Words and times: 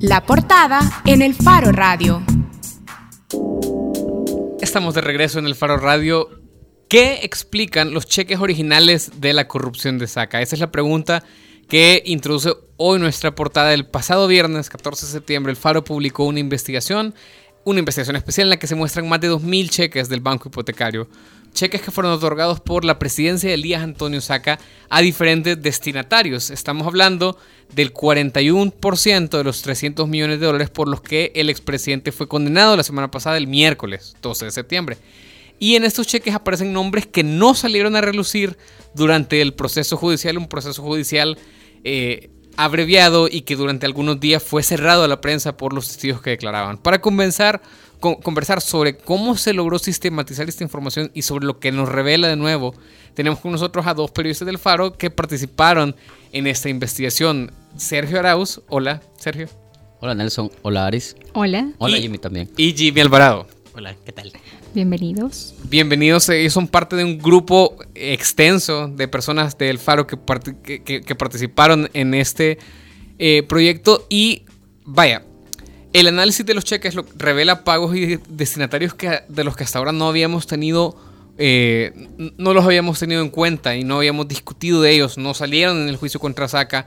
La 0.00 0.24
portada 0.24 0.80
en 1.04 1.22
el 1.22 1.34
Faro 1.34 1.72
Radio. 1.72 2.22
Estamos 4.60 4.94
de 4.94 5.00
regreso 5.00 5.38
en 5.38 5.46
el 5.46 5.54
Faro 5.54 5.76
Radio. 5.76 6.28
¿Qué 6.88 7.20
explican 7.22 7.94
los 7.94 8.06
cheques 8.06 8.38
originales 8.40 9.20
de 9.20 9.32
la 9.32 9.48
corrupción 9.48 9.98
de 9.98 10.06
Saca? 10.06 10.42
Esa 10.42 10.56
es 10.56 10.60
la 10.60 10.70
pregunta 10.70 11.22
que 11.68 12.02
introduce 12.04 12.52
hoy 12.76 12.98
nuestra 12.98 13.34
portada. 13.34 13.72
El 13.72 13.86
pasado 13.86 14.26
viernes, 14.26 14.68
14 14.70 15.06
de 15.06 15.12
septiembre, 15.12 15.50
el 15.50 15.56
Faro 15.56 15.84
publicó 15.84 16.24
una 16.24 16.40
investigación, 16.40 17.14
una 17.64 17.78
investigación 17.78 18.16
especial 18.16 18.46
en 18.46 18.50
la 18.50 18.58
que 18.58 18.66
se 18.66 18.74
muestran 18.74 19.08
más 19.08 19.20
de 19.20 19.30
2.000 19.30 19.70
cheques 19.70 20.08
del 20.08 20.20
banco 20.20 20.48
hipotecario 20.48 21.08
cheques 21.52 21.82
que 21.82 21.90
fueron 21.90 22.12
otorgados 22.12 22.60
por 22.60 22.84
la 22.84 22.98
presidencia 22.98 23.48
de 23.48 23.54
Elías 23.54 23.82
Antonio 23.82 24.20
Saca 24.20 24.58
a 24.88 25.00
diferentes 25.00 25.60
destinatarios. 25.60 26.50
Estamos 26.50 26.86
hablando 26.86 27.38
del 27.74 27.92
41% 27.92 29.28
de 29.28 29.44
los 29.44 29.62
300 29.62 30.08
millones 30.08 30.40
de 30.40 30.46
dólares 30.46 30.70
por 30.70 30.88
los 30.88 31.00
que 31.00 31.32
el 31.34 31.50
expresidente 31.50 32.12
fue 32.12 32.28
condenado 32.28 32.76
la 32.76 32.82
semana 32.82 33.10
pasada, 33.10 33.36
el 33.36 33.46
miércoles 33.46 34.16
12 34.22 34.46
de 34.46 34.50
septiembre. 34.50 34.98
Y 35.58 35.76
en 35.76 35.84
estos 35.84 36.06
cheques 36.06 36.34
aparecen 36.34 36.72
nombres 36.72 37.06
que 37.06 37.22
no 37.22 37.54
salieron 37.54 37.94
a 37.94 38.00
relucir 38.00 38.56
durante 38.94 39.40
el 39.40 39.54
proceso 39.54 39.96
judicial, 39.96 40.36
un 40.36 40.48
proceso 40.48 40.82
judicial 40.82 41.38
eh, 41.84 42.30
abreviado 42.56 43.28
y 43.30 43.42
que 43.42 43.56
durante 43.56 43.86
algunos 43.86 44.20
días 44.20 44.42
fue 44.42 44.62
cerrado 44.62 45.04
a 45.04 45.08
la 45.08 45.20
prensa 45.20 45.56
por 45.56 45.72
los 45.72 45.88
testigos 45.88 46.20
que 46.20 46.30
declaraban. 46.30 46.78
Para 46.78 47.00
comenzar, 47.00 47.62
conversar 48.02 48.60
sobre 48.60 48.98
cómo 48.98 49.36
se 49.36 49.54
logró 49.54 49.78
sistematizar 49.78 50.48
esta 50.48 50.64
información 50.64 51.10
y 51.14 51.22
sobre 51.22 51.46
lo 51.46 51.58
que 51.58 51.72
nos 51.72 51.88
revela 51.88 52.28
de 52.28 52.36
nuevo, 52.36 52.74
tenemos 53.14 53.38
con 53.38 53.52
nosotros 53.52 53.86
a 53.86 53.94
dos 53.94 54.10
periodistas 54.10 54.46
del 54.46 54.58
Faro 54.58 54.92
que 54.92 55.10
participaron 55.10 55.96
en 56.32 56.46
esta 56.46 56.68
investigación. 56.68 57.52
Sergio 57.76 58.18
Arauz, 58.18 58.60
hola 58.68 59.00
Sergio. 59.16 59.48
Hola 60.00 60.14
Nelson, 60.14 60.50
hola 60.62 60.86
Aris. 60.86 61.16
Hola. 61.32 61.70
Hola 61.78 61.96
Jimmy 61.96 62.18
también. 62.18 62.50
Y 62.56 62.72
Jimmy 62.72 63.00
Alvarado. 63.00 63.46
Hola, 63.74 63.94
¿qué 64.04 64.12
tal? 64.12 64.32
Bienvenidos. 64.74 65.54
Bienvenidos, 65.64 66.28
ellos 66.28 66.52
son 66.52 66.66
parte 66.66 66.96
de 66.96 67.04
un 67.04 67.18
grupo 67.18 67.76
extenso 67.94 68.88
de 68.88 69.06
personas 69.06 69.56
del 69.56 69.78
Faro 69.78 70.06
que, 70.06 70.18
que, 70.82 71.14
participaron 71.14 71.88
en 71.92 72.14
este 72.14 72.58
eh, 73.18 73.42
proyecto 73.42 74.06
y 74.08 74.44
vaya, 74.84 75.24
el 75.92 76.08
análisis 76.08 76.44
de 76.44 76.54
los 76.54 76.64
cheques 76.64 76.94
revela 77.16 77.64
pagos 77.64 77.94
y 77.96 78.18
destinatarios 78.28 78.94
que, 78.94 79.20
de 79.28 79.44
los 79.44 79.56
que 79.56 79.64
hasta 79.64 79.78
ahora 79.78 79.92
no 79.92 80.08
habíamos 80.08 80.46
tenido, 80.46 80.96
eh, 81.38 82.08
no 82.38 82.54
los 82.54 82.64
habíamos 82.64 82.98
tenido 82.98 83.20
en 83.22 83.28
cuenta 83.28 83.76
y 83.76 83.84
no 83.84 83.96
habíamos 83.96 84.28
discutido 84.28 84.80
de 84.80 84.92
ellos, 84.92 85.18
no 85.18 85.34
salieron 85.34 85.82
en 85.82 85.88
el 85.88 85.96
juicio 85.96 86.18
contra 86.18 86.48
Saca 86.48 86.86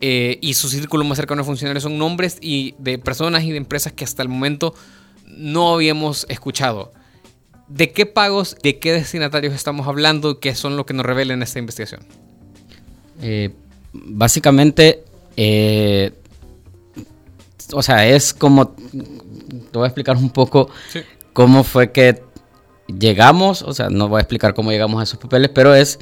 eh, 0.00 0.38
y 0.40 0.54
su 0.54 0.68
círculo 0.68 1.04
más 1.04 1.16
cercano 1.16 1.42
de 1.42 1.46
funcionarios 1.46 1.82
son 1.82 1.98
nombres 1.98 2.38
y 2.40 2.74
de 2.78 2.98
personas 2.98 3.42
y 3.44 3.50
de 3.50 3.56
empresas 3.56 3.92
que 3.92 4.04
hasta 4.04 4.22
el 4.22 4.28
momento 4.28 4.74
no 5.26 5.74
habíamos 5.74 6.26
escuchado. 6.28 6.92
¿De 7.66 7.92
qué 7.92 8.06
pagos, 8.06 8.56
de 8.62 8.78
qué 8.78 8.92
destinatarios 8.92 9.54
estamos 9.54 9.88
hablando? 9.88 10.38
¿Qué 10.38 10.54
son 10.54 10.76
lo 10.76 10.86
que 10.86 10.94
nos 10.94 11.06
revela 11.06 11.32
en 11.32 11.42
esta 11.42 11.58
investigación? 11.58 12.02
Eh, 13.22 13.50
básicamente, 13.92 15.02
o 17.72 17.82
sea, 17.82 18.06
es 18.06 18.34
como, 18.34 18.68
te 18.68 19.72
voy 19.72 19.84
a 19.84 19.86
explicar 19.86 20.16
un 20.16 20.30
poco 20.30 20.68
cómo 21.32 21.64
fue 21.64 21.92
que 21.92 22.22
llegamos, 22.86 23.62
o 23.62 23.72
sea, 23.72 23.88
no 23.90 24.08
voy 24.08 24.18
a 24.18 24.22
explicar 24.22 24.54
cómo 24.54 24.70
llegamos 24.70 25.00
a 25.00 25.04
esos 25.04 25.18
papeles, 25.18 25.50
pero 25.54 25.74
es 25.74 25.98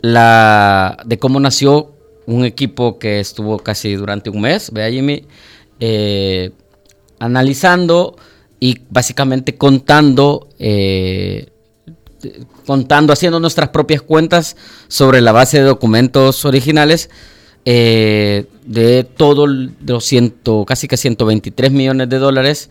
la 0.00 0.98
de 1.04 1.18
cómo 1.18 1.40
nació 1.40 1.94
un 2.26 2.44
equipo 2.44 2.98
que 2.98 3.20
estuvo 3.20 3.58
casi 3.58 3.94
durante 3.94 4.30
un 4.30 4.40
mes, 4.40 4.70
vea 4.72 4.90
Jimmy, 4.90 5.26
eh, 5.80 6.50
analizando 7.18 8.16
y 8.60 8.80
básicamente 8.90 9.56
contando, 9.56 10.48
eh, 10.58 11.48
contando, 12.66 13.12
haciendo 13.12 13.40
nuestras 13.40 13.68
propias 13.68 14.02
cuentas 14.02 14.56
sobre 14.88 15.20
la 15.20 15.32
base 15.32 15.58
de 15.58 15.64
documentos 15.64 16.44
originales 16.44 17.10
eh, 17.66 18.46
de 18.64 19.04
todo 19.04 19.46
los 19.46 20.04
ciento, 20.04 20.64
casi 20.64 20.88
que 20.88 20.96
123 20.96 21.70
millones 21.70 22.08
de 22.08 22.18
dólares 22.18 22.70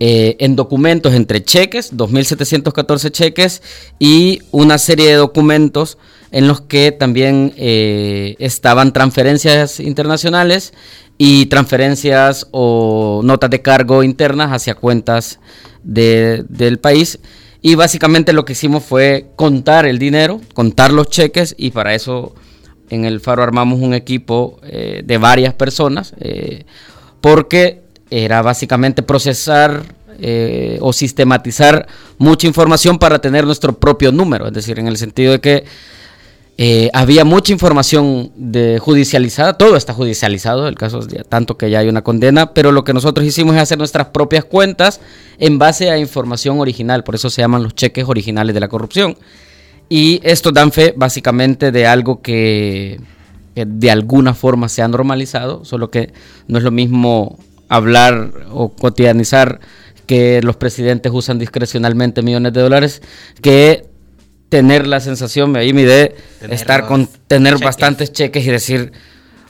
eh, 0.00 0.36
en 0.38 0.54
documentos 0.54 1.12
entre 1.14 1.42
cheques, 1.42 1.96
2.714 1.96 3.10
cheques 3.10 3.62
y 3.98 4.40
una 4.52 4.78
serie 4.78 5.08
de 5.08 5.14
documentos 5.14 5.98
en 6.30 6.46
los 6.46 6.60
que 6.60 6.92
también 6.92 7.52
eh, 7.56 8.36
estaban 8.38 8.92
transferencias 8.92 9.80
internacionales 9.80 10.72
y 11.16 11.46
transferencias 11.46 12.46
o 12.52 13.22
notas 13.24 13.50
de 13.50 13.60
cargo 13.60 14.04
internas 14.04 14.52
hacia 14.52 14.76
cuentas 14.76 15.40
del 15.82 16.78
país. 16.80 17.18
Y 17.60 17.74
básicamente 17.74 18.32
lo 18.32 18.44
que 18.44 18.52
hicimos 18.52 18.84
fue 18.84 19.26
contar 19.34 19.84
el 19.84 19.98
dinero, 19.98 20.40
contar 20.54 20.92
los 20.92 21.08
cheques 21.08 21.56
y 21.58 21.72
para 21.72 21.94
eso 21.94 22.34
en 22.90 23.04
el 23.04 23.20
Faro 23.20 23.42
armamos 23.42 23.80
un 23.80 23.94
equipo 23.94 24.58
eh, 24.62 25.02
de 25.04 25.18
varias 25.18 25.54
personas 25.54 26.14
eh, 26.20 26.64
porque 27.20 27.82
era 28.10 28.42
básicamente 28.42 29.02
procesar 29.02 29.82
eh, 30.20 30.78
o 30.80 30.92
sistematizar 30.92 31.86
mucha 32.16 32.46
información 32.46 32.98
para 32.98 33.20
tener 33.20 33.44
nuestro 33.44 33.78
propio 33.78 34.10
número, 34.12 34.48
es 34.48 34.52
decir, 34.52 34.78
en 34.78 34.88
el 34.88 34.96
sentido 34.96 35.32
de 35.32 35.40
que 35.40 35.64
había 36.92 37.24
mucha 37.24 37.52
información 37.52 38.32
de 38.34 38.80
judicializada, 38.80 39.56
todo 39.56 39.76
está 39.76 39.94
judicializado, 39.94 40.66
el 40.66 40.74
caso 40.74 40.98
es 40.98 41.28
tanto 41.28 41.56
que 41.56 41.70
ya 41.70 41.78
hay 41.78 41.88
una 41.88 42.02
condena, 42.02 42.52
pero 42.52 42.72
lo 42.72 42.82
que 42.82 42.92
nosotros 42.92 43.24
hicimos 43.24 43.54
es 43.54 43.62
hacer 43.62 43.78
nuestras 43.78 44.08
propias 44.08 44.44
cuentas 44.44 45.00
en 45.38 45.60
base 45.60 45.88
a 45.88 45.98
información 45.98 46.58
original, 46.58 47.04
por 47.04 47.14
eso 47.14 47.30
se 47.30 47.42
llaman 47.42 47.62
los 47.62 47.76
cheques 47.76 48.06
originales 48.08 48.54
de 48.54 48.60
la 48.60 48.66
corrupción. 48.66 49.16
Y 49.88 50.20
esto 50.22 50.52
dan 50.52 50.72
fe 50.72 50.92
básicamente 50.96 51.72
de 51.72 51.86
algo 51.86 52.20
que, 52.20 53.00
de 53.54 53.90
alguna 53.90 54.34
forma 54.34 54.68
se 54.68 54.82
ha 54.82 54.88
normalizado, 54.88 55.64
solo 55.64 55.90
que 55.90 56.12
no 56.46 56.58
es 56.58 56.64
lo 56.64 56.70
mismo 56.70 57.38
hablar 57.68 58.32
o 58.50 58.70
cotidianizar 58.70 59.60
que 60.06 60.40
los 60.42 60.56
presidentes 60.56 61.12
usan 61.12 61.38
discrecionalmente 61.38 62.22
millones 62.22 62.52
de 62.54 62.60
dólares 62.62 63.02
que 63.42 63.86
tener 64.48 64.86
la 64.86 65.00
sensación, 65.00 65.54
ahí 65.56 65.72
mi 65.72 65.84
de 65.84 66.16
estar 66.48 66.86
con 66.86 67.08
tener 67.26 67.58
bastantes 67.58 68.12
cheques 68.12 68.46
y 68.46 68.50
decir, 68.50 68.92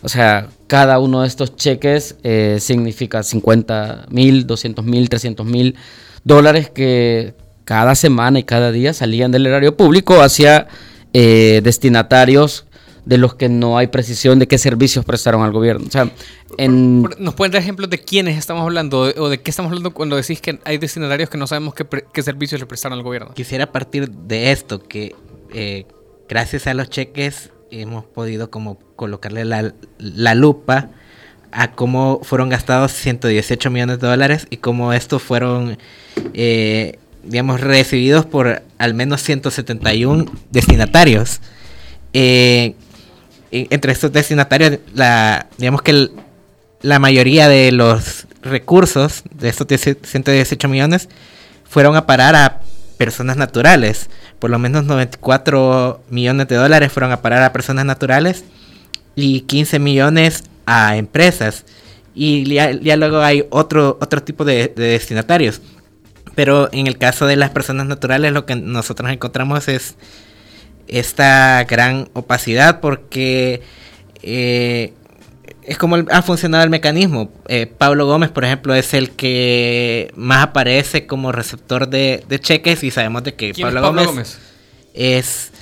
o 0.02 0.08
sea, 0.08 0.48
cada 0.66 0.98
uno 0.98 1.22
de 1.22 1.28
estos 1.28 1.54
cheques 1.54 2.16
eh, 2.24 2.58
significa 2.60 3.22
50 3.22 4.06
mil, 4.10 4.46
200 4.46 4.84
mil, 4.84 5.08
300 5.08 5.46
mil 5.46 5.76
dólares 6.24 6.70
que 6.70 7.34
cada 7.68 7.94
semana 7.94 8.38
y 8.38 8.44
cada 8.44 8.72
día 8.72 8.94
salían 8.94 9.30
del 9.30 9.44
erario 9.44 9.76
público 9.76 10.22
hacia 10.22 10.68
eh, 11.12 11.60
destinatarios 11.62 12.64
de 13.04 13.18
los 13.18 13.34
que 13.34 13.50
no 13.50 13.76
hay 13.76 13.88
precisión 13.88 14.38
de 14.38 14.48
qué 14.48 14.56
servicios 14.56 15.04
prestaron 15.04 15.42
al 15.42 15.52
gobierno. 15.52 15.84
O 15.86 15.90
sea, 15.90 16.10
¿Nos 16.56 17.34
pueden 17.34 17.52
dar 17.52 17.60
ejemplos 17.60 17.90
de 17.90 17.98
quiénes 17.98 18.38
estamos 18.38 18.62
hablando 18.62 19.00
o 19.00 19.28
de 19.28 19.42
qué 19.42 19.50
estamos 19.50 19.68
hablando 19.68 19.92
cuando 19.92 20.16
decís 20.16 20.40
que 20.40 20.58
hay 20.64 20.78
destinatarios 20.78 21.28
que 21.28 21.36
no 21.36 21.46
sabemos 21.46 21.74
qué, 21.74 22.22
servicios 22.22 22.58
le 22.58 22.66
prestaron 22.66 22.96
al 22.96 23.04
gobierno? 23.04 23.34
Quisiera 23.34 23.70
partir 23.70 24.08
de 24.08 24.50
esto, 24.50 24.82
que 24.82 25.14
eh, 25.52 25.84
gracias 26.26 26.66
a 26.68 26.72
los 26.72 26.88
cheques 26.88 27.50
hemos 27.70 28.06
podido 28.06 28.50
como 28.50 28.78
colocarle 28.96 29.44
la, 29.44 30.34
lupa 30.34 30.88
a 31.52 31.72
cómo 31.72 32.20
fueron 32.22 32.48
gastados 32.48 32.92
118 32.92 33.68
millones 33.68 34.00
de 34.00 34.06
dólares 34.06 34.46
y 34.48 34.56
cómo 34.56 34.94
estos 34.94 35.22
fueron 35.22 35.76
eh, 36.32 36.98
digamos, 37.22 37.60
recibidos 37.60 38.26
por 38.26 38.62
al 38.78 38.94
menos 38.94 39.22
171 39.22 40.26
destinatarios. 40.50 41.40
Eh, 42.12 42.74
entre 43.50 43.92
estos 43.92 44.12
destinatarios, 44.12 44.78
la, 44.94 45.46
digamos 45.56 45.82
que 45.82 46.10
la 46.82 46.98
mayoría 46.98 47.48
de 47.48 47.72
los 47.72 48.26
recursos 48.42 49.22
de 49.34 49.48
estos 49.48 49.66
118 49.68 50.68
millones 50.68 51.08
fueron 51.64 51.96
a 51.96 52.06
parar 52.06 52.36
a 52.36 52.60
personas 52.96 53.36
naturales. 53.36 54.10
Por 54.38 54.50
lo 54.50 54.58
menos 54.58 54.84
94 54.84 56.02
millones 56.10 56.48
de 56.48 56.56
dólares 56.56 56.92
fueron 56.92 57.12
a 57.12 57.22
parar 57.22 57.42
a 57.42 57.52
personas 57.52 57.84
naturales 57.84 58.44
y 59.14 59.40
15 59.42 59.78
millones 59.78 60.44
a 60.66 60.96
empresas. 60.96 61.64
Y 62.14 62.44
ya, 62.52 62.96
luego 62.96 63.20
hay 63.20 63.44
otro, 63.50 63.96
otro 64.00 64.22
tipo 64.22 64.44
de 64.44 64.68
destinatarios. 64.68 65.60
Pero 66.34 66.68
en 66.72 66.86
el 66.86 66.98
caso 66.98 67.26
de 67.26 67.36
las 67.36 67.50
personas 67.50 67.86
naturales 67.86 68.32
lo 68.32 68.46
que 68.46 68.56
nosotros 68.56 69.10
encontramos 69.10 69.68
es 69.68 69.96
esta 70.86 71.64
gran 71.64 72.08
opacidad 72.14 72.80
porque 72.80 73.62
eh, 74.22 74.92
es 75.62 75.76
como 75.76 75.96
ha 75.96 76.22
funcionado 76.22 76.64
el 76.64 76.70
mecanismo. 76.70 77.30
Eh, 77.46 77.66
Pablo 77.66 78.06
Gómez, 78.06 78.30
por 78.30 78.44
ejemplo, 78.44 78.74
es 78.74 78.94
el 78.94 79.10
que 79.10 80.12
más 80.16 80.44
aparece 80.44 81.06
como 81.06 81.30
receptor 81.30 81.88
de, 81.88 82.24
cheques 82.40 82.82
y 82.84 82.90
sabemos 82.90 83.24
de 83.24 83.34
que 83.34 83.52
Pablo, 83.54 83.82
Gómez, 83.82 84.38
es 84.94 85.52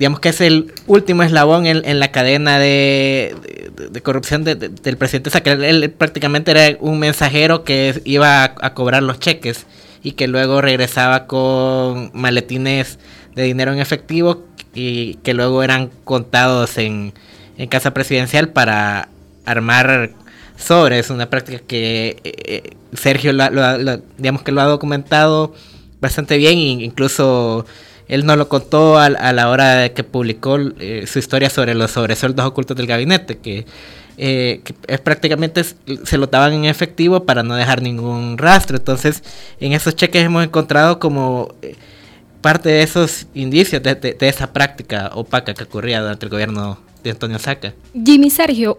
digamos 0.00 0.20
que 0.20 0.30
es 0.30 0.40
el 0.40 0.72
último 0.86 1.22
eslabón 1.22 1.66
en, 1.66 2.00
la 2.00 2.10
cadena 2.10 2.58
de, 2.58 3.36
corrupción 4.02 4.44
del 4.44 4.96
presidente 4.96 5.28
Saca. 5.28 5.52
Él, 5.52 5.90
prácticamente 5.90 6.52
era 6.52 6.78
un 6.80 6.98
mensajero 6.98 7.64
que 7.64 8.00
iba 8.06 8.44
a, 8.44 8.74
cobrar 8.74 9.02
los 9.02 9.20
cheques 9.20 9.66
y 10.02 10.12
que 10.12 10.28
luego 10.28 10.60
regresaba 10.60 11.26
con 11.26 12.10
maletines 12.14 12.98
de 13.34 13.42
dinero 13.44 13.72
en 13.72 13.80
efectivo 13.80 14.44
y 14.74 15.14
que 15.16 15.34
luego 15.34 15.62
eran 15.62 15.90
contados 16.04 16.78
en, 16.78 17.12
casa 17.68 17.92
presidencial 17.92 18.48
para 18.48 19.10
armar 19.44 20.12
sobres, 20.56 21.10
una 21.10 21.28
práctica 21.28 21.58
que 21.66 22.16
eh, 22.24 22.32
eh, 22.46 22.76
Sergio 22.94 23.32
digamos 24.16 24.42
que 24.42 24.50
lo 24.50 24.62
ha 24.62 24.64
documentado 24.64 25.52
bastante 26.00 26.38
bien 26.38 26.56
incluso 26.58 27.66
él 28.10 28.26
nos 28.26 28.36
lo 28.36 28.48
contó 28.48 28.98
a, 28.98 29.08
la 29.08 29.48
hora 29.50 29.76
de 29.76 29.92
que 29.92 30.02
publicó 30.02 30.58
eh, 30.80 31.04
su 31.06 31.20
historia 31.20 31.48
sobre 31.48 31.74
los 31.76 31.92
sobresueldos 31.92 32.44
ocultos 32.44 32.76
del 32.76 32.88
gabinete, 32.88 33.38
que, 33.38 33.66
eh, 34.22 34.60
es 34.86 35.00
prácticamente 35.00 35.64
se 35.64 36.18
lo 36.18 36.26
daban 36.26 36.52
en 36.52 36.66
efectivo 36.66 37.24
para 37.24 37.42
no 37.42 37.54
dejar 37.54 37.80
ningún 37.80 38.36
rastro. 38.36 38.76
Entonces, 38.76 39.22
en 39.60 39.72
esos 39.72 39.96
cheques 39.96 40.22
hemos 40.22 40.44
encontrado 40.44 40.98
como 40.98 41.54
eh, 41.62 41.74
parte 42.42 42.68
de 42.68 42.82
esos 42.82 43.26
indicios 43.32 43.82
de, 43.82 43.94
de, 43.94 44.28
esa 44.28 44.52
práctica 44.52 45.10
opaca 45.14 45.54
que 45.54 45.64
ocurría 45.64 46.02
durante 46.02 46.26
el 46.26 46.30
gobierno 46.30 46.78
de 47.02 47.12
Antonio 47.12 47.38
Saca. 47.38 47.72
Jimmy 47.94 48.28
Sergio, 48.28 48.78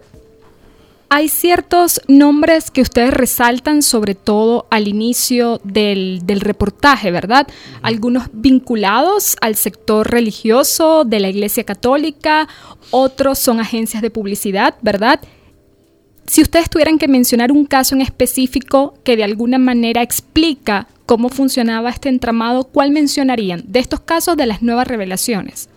hay 1.13 1.27
ciertos 1.27 1.99
nombres 2.07 2.71
que 2.71 2.79
ustedes 2.81 3.13
resaltan, 3.13 3.81
sobre 3.81 4.15
todo 4.15 4.65
al 4.71 4.87
inicio 4.87 5.59
del, 5.65 6.21
reportaje, 6.25 7.11
¿verdad? 7.11 7.49
Algunos 7.81 8.29
vinculados 8.31 9.35
al 9.41 9.57
sector 9.57 10.09
religioso 10.09 11.03
de 11.03 11.19
la 11.19 11.27
Iglesia 11.27 11.65
Católica, 11.65 12.47
otros 12.91 13.39
son 13.39 13.59
agencias 13.59 14.01
de 14.01 14.09
publicidad, 14.09 14.75
¿verdad? 14.81 15.19
Si 16.27 16.41
ustedes 16.41 16.69
tuvieran 16.69 16.97
que 16.97 17.09
mencionar 17.09 17.51
un 17.51 17.65
caso 17.65 17.93
en 17.93 17.99
específico 17.99 18.93
que 19.03 19.17
de 19.17 19.25
alguna 19.25 19.57
manera 19.57 20.01
explica 20.01 20.87
cómo 21.05 21.27
funcionaba 21.27 21.89
este 21.89 22.07
entramado, 22.07 22.63
¿cuál 22.63 22.91
mencionarían 22.91 23.65
de 23.67 23.79
estos 23.79 23.99
casos 23.99 24.37
de 24.37 24.45
las 24.45 24.61
nuevas 24.61 24.87
revelaciones? 24.87 25.67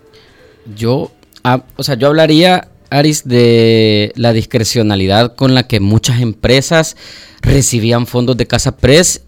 Yo, 0.76 1.10
ah, 1.42 1.64
o 1.75 1.82
sea, 1.82 1.96
yo 1.96 2.06
hablaría 2.06 2.69
Aris, 2.90 3.26
de 3.26 4.12
la 4.16 4.32
discrecionalidad 4.32 5.34
con 5.34 5.54
la 5.54 5.66
que 5.66 5.81
muchas 5.81 6.20
empresas 6.20 6.96
recibían 7.40 8.06
fondos 8.06 8.36
de 8.36 8.46
Casa 8.46 8.76
Press 8.76 9.22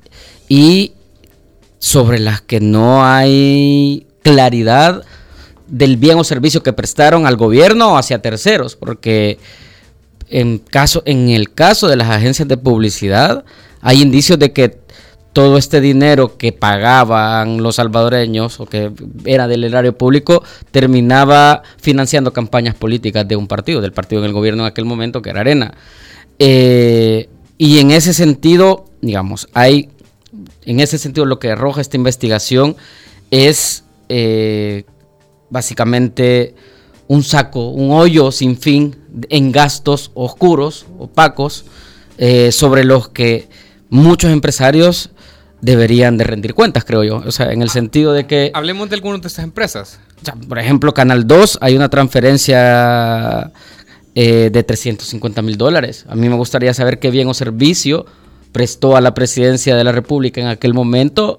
y 0.49 0.93
sobre 1.79 2.19
las 2.19 2.41
que 2.41 2.61
no 2.61 3.05
hay 3.05 4.07
claridad 4.23 5.05
del 5.67 5.97
bien 5.97 6.19
o 6.19 6.25
servicio 6.25 6.63
que 6.63 6.73
prestaron 6.73 7.27
al 7.27 7.37
gobierno 7.37 7.93
o 7.93 7.97
hacia 7.97 8.23
terceros, 8.23 8.77
porque 8.77 9.39
en, 10.29 10.59
caso, 10.59 11.03
en 11.07 11.29
el 11.29 11.53
caso 11.53 11.89
de 11.89 11.97
las 11.97 12.11
agencias 12.11 12.49
de 12.49 12.57
publicidad 12.57 13.45
hay 13.81 14.03
indicios 14.03 14.39
de 14.39 14.53
que 14.53 14.79
todo 15.37 15.59
este 15.59 15.83
dinero 15.83 16.39
que 16.39 16.53
pagaban 16.53 17.63
los 17.63 17.77
salvadoreños 17.77 18.59
o 18.59 18.65
que 18.65 18.91
era 19.27 19.47
del 19.47 19.65
erario 19.65 19.99
público 19.99 20.43
terminaba 20.71 21.63
financiando 21.77 22.33
campañas 22.33 22.75
políticas 22.75 23.29
de 23.29 23.37
un 23.37 23.47
partido, 23.47 23.83
del 23.83 23.93
partido 23.93 24.23
en 24.23 24.29
el 24.29 24.33
gobierno 24.33 24.63
en 24.63 24.69
aquel 24.69 24.87
momento, 24.87 25.21
que 25.21 25.29
era 25.29 25.41
Arena. 25.41 25.75
Eh, 26.39 27.29
y 27.59 27.81
en 27.81 27.91
ese 27.91 28.15
sentido, 28.15 28.87
digamos, 29.03 29.47
hay, 29.53 29.91
en 30.65 30.81
ese 30.81 30.97
sentido 30.97 31.27
lo 31.27 31.39
que 31.39 31.51
arroja 31.51 31.83
esta 31.83 31.99
investigación 31.99 32.75
es 33.31 33.85
eh, 34.09 34.85
básicamente 35.51 36.55
un 37.09 37.23
saco, 37.23 37.69
un 37.69 37.91
hoyo 37.91 38.33
sin 38.33 38.57
fin 38.57 38.97
en 39.29 39.53
gastos 39.53 40.13
oscuros, 40.15 40.87
opacos, 40.99 41.67
eh, 42.17 42.53
sobre 42.53 42.85
los 42.85 43.11
que 43.11 43.51
muchos 43.91 44.31
empresarios 44.31 45.11
deberían 45.61 46.17
de 46.19 46.25
rendir 46.25 46.55
cuentas, 46.55 46.85
creo 46.85 47.05
yo. 47.05 47.23
O 47.27 47.33
sea, 47.33 47.53
en 47.53 47.63
el 47.63 47.71
sentido 47.71 48.13
de 48.13 48.27
que... 48.27 48.51
Hablemos 48.55 48.89
de 48.91 48.97
algunas 48.97 49.21
de 49.23 49.29
estas 49.29 49.45
empresas. 49.45 50.01
por 50.49 50.59
ejemplo, 50.59 50.93
Canal 50.95 51.27
2, 51.27 51.59
hay 51.61 51.77
una 51.77 51.89
transferencia 51.89 53.53
eh, 54.15 54.51
de 54.53 54.63
350 54.63 55.43
mil 55.43 55.57
dólares. 55.57 56.05
A 56.09 56.15
mí 56.15 56.29
me 56.29 56.37
gustaría 56.37 56.73
saber 56.75 56.99
qué 56.99 57.11
bien 57.11 57.29
o 57.29 57.35
servicio 57.35 58.07
prestó 58.53 58.97
a 58.97 59.01
la 59.01 59.15
presidencia 59.15 59.77
de 59.77 59.85
la 59.85 59.93
República 59.93 60.41
en 60.41 60.47
aquel 60.47 60.73
momento 60.73 61.39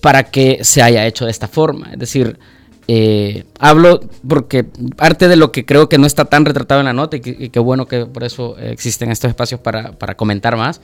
para 0.00 0.24
que 0.24 0.60
se 0.62 0.82
haya 0.82 1.06
hecho 1.06 1.24
de 1.24 1.32
esta 1.32 1.48
forma. 1.48 1.90
Es 1.92 1.98
decir, 1.98 2.38
eh, 2.86 3.44
hablo 3.58 3.98
porque 4.28 4.62
parte 4.62 5.26
de 5.26 5.34
lo 5.34 5.50
que 5.50 5.64
creo 5.64 5.88
que 5.88 5.98
no 5.98 6.06
está 6.06 6.26
tan 6.26 6.44
retratado 6.44 6.80
en 6.80 6.86
la 6.86 6.92
nota 6.92 7.16
y 7.16 7.48
qué 7.48 7.58
bueno 7.58 7.86
que 7.86 8.06
por 8.06 8.22
eso 8.22 8.56
existen 8.58 9.10
estos 9.10 9.28
espacios 9.28 9.60
para, 9.60 9.92
para 9.92 10.16
comentar 10.16 10.56
más, 10.56 10.80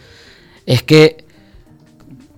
es 0.66 0.82
que 0.82 1.24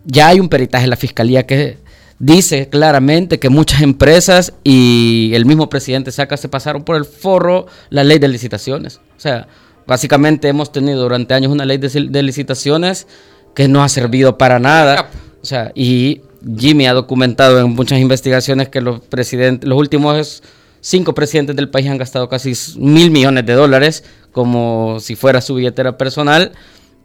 ya 0.05 0.29
hay 0.29 0.41
un 0.41 0.49
peritaje 0.49 0.85
en 0.85 0.91
la 0.91 0.97
fiscalía 0.97 1.47
que 1.47 1.79
dice 2.19 2.69
claramente 2.69 3.39
que 3.39 3.49
muchas 3.49 3.83
empresas 3.83 4.53
y 4.63 5.33
el 5.35 5.47
mismo 5.47 5.69
presidente 5.69 6.13
Saca 6.13 6.37
se 6.37 6.49
pasaron 6.49 6.85
por 6.85 6.97
el 6.97 7.05
forro 7.05 7.67
la 7.91 8.05
ley 8.05 8.19
de 8.19 8.29
licitaciones. 8.29 9.01
O 9.17 9.21
sea, 9.21 9.49
básicamente 9.87 10.49
hemos 10.49 10.73
tenido 10.73 11.03
durante 11.03 11.35
años 11.35 11.53
una 11.53 11.65
ley 11.65 11.79
de, 11.79 12.23
licitaciones 12.23 13.07
que 13.55 13.69
no 13.69 13.83
ha 13.83 13.89
servido 13.89 14.39
para 14.39 14.59
nada. 14.59 15.11
O 15.43 15.47
sea, 15.47 15.73
y 15.75 16.23
Jimmy 16.57 16.87
ha 16.87 16.95
documentado 16.95 17.61
en 17.61 17.75
muchas 17.75 17.99
investigaciones 17.99 18.69
que 18.69 18.81
los 18.81 19.01
presidentes, 19.01 19.69
los 19.69 19.79
últimos 19.79 20.43
cinco 20.81 21.15
presidentes 21.15 21.57
del 21.57 21.71
país 21.71 21.89
han 21.89 21.99
gastado 21.99 22.29
casi 22.29 22.53
mil 22.79 23.11
millones 23.11 23.47
de 23.47 23.55
dólares 23.55 24.05
como 24.33 24.99
si 25.01 25.17
fuera 25.17 25.41
su 25.41 25.55
billetera 25.55 25.97
personal. 25.97 26.53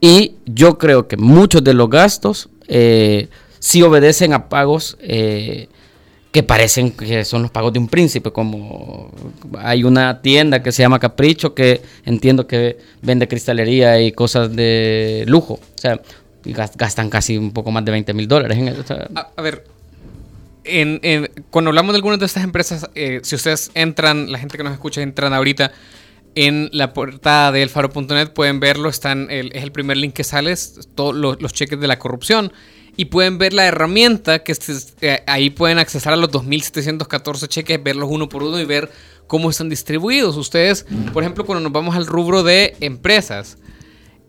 Y 0.02 0.36
yo 0.46 0.78
creo 0.78 1.08
que 1.08 1.18
muchos 1.18 1.64
de 1.64 1.74
los 1.74 1.90
gastos 1.90 2.50
eh, 2.70 3.28
si 3.60 3.82
obedecen 3.82 4.34
a 4.34 4.48
pagos 4.48 4.98
eh, 5.02 5.68
que 6.32 6.44
parecen 6.44 6.92
que 6.92 7.26
son 7.26 7.42
los 7.42 7.52
pagos 7.52 7.74
de 7.74 7.80
un 7.80 7.88
príncipe, 7.88 8.32
como 8.32 9.12
hay 9.58 9.84
una 9.84 10.22
tienda 10.22 10.62
que 10.62 10.72
se 10.72 10.84
llama 10.84 11.00
Capricho 11.00 11.56
que 11.56 11.82
entiendo 12.06 12.46
que 12.46 12.78
vende 13.02 13.28
cristalería 13.28 14.00
y 14.00 14.12
cosas 14.12 14.56
de 14.56 15.26
lujo, 15.28 15.56
o 15.56 15.78
sea, 15.78 16.00
gastan 16.44 17.10
casi 17.10 17.38
un 17.38 17.52
poco 17.52 17.72
más 17.72 17.84
de 17.84 17.92
20 17.92 18.14
mil 18.14 18.28
dólares 18.28 18.58
en 18.58 18.68
eso. 18.70 18.84
a, 19.16 19.42
ver, 19.42 19.66
cuando 21.50 21.70
hablamos 21.70 21.94
de 21.94 21.98
algunas 21.98 22.20
de 22.20 22.28
estas 22.28 22.44
empresas, 22.44 22.88
eh, 22.94 23.22
si 23.24 23.36
ustedes 23.36 23.72
entran, 23.74 24.32
la 24.32 24.38
gente 24.38 24.56
que 24.56 24.64
nos 24.64 24.74
escucha 24.74 25.02
entran 25.02 25.34
ahorita 25.34 25.72
en 26.48 26.70
la 26.72 26.94
portada 26.94 27.52
de 27.52 27.64
elfaro.net 27.64 28.30
pueden 28.30 28.62
verlo, 28.62 28.88
están 28.88 29.28
es 29.30 29.62
el 29.62 29.74
primer 29.74 29.98
link 29.98 30.14
que 30.14 30.24
sale, 30.24 30.56
todos 30.96 31.14
los, 31.14 31.52
cheques 31.52 31.78
de 31.78 31.88
la 31.88 32.00
corrupción. 32.00 32.54
Y 32.96 33.06
pueden 33.06 33.38
ver 33.38 33.52
la 33.52 33.66
herramienta 33.66 34.40
que 34.40 34.56
eh, 35.02 35.24
ahí 35.28 35.50
pueden 35.50 35.80
accesar 35.80 36.14
a 36.14 36.16
los 36.16 36.32
2.714 36.32 37.48
cheques, 37.50 37.84
verlos 37.84 38.08
uno 38.10 38.30
por 38.30 38.44
uno 38.44 38.58
y 38.58 38.64
ver 38.64 38.90
cómo 39.28 39.50
están 39.50 39.68
distribuidos. 39.68 40.38
Ustedes, 40.38 40.86
por 41.12 41.24
ejemplo, 41.24 41.46
cuando 41.46 41.62
nos 41.62 41.74
vamos 41.74 41.98
al 41.98 42.06
rubro 42.06 42.42
de 42.42 42.78
empresas, 42.80 43.58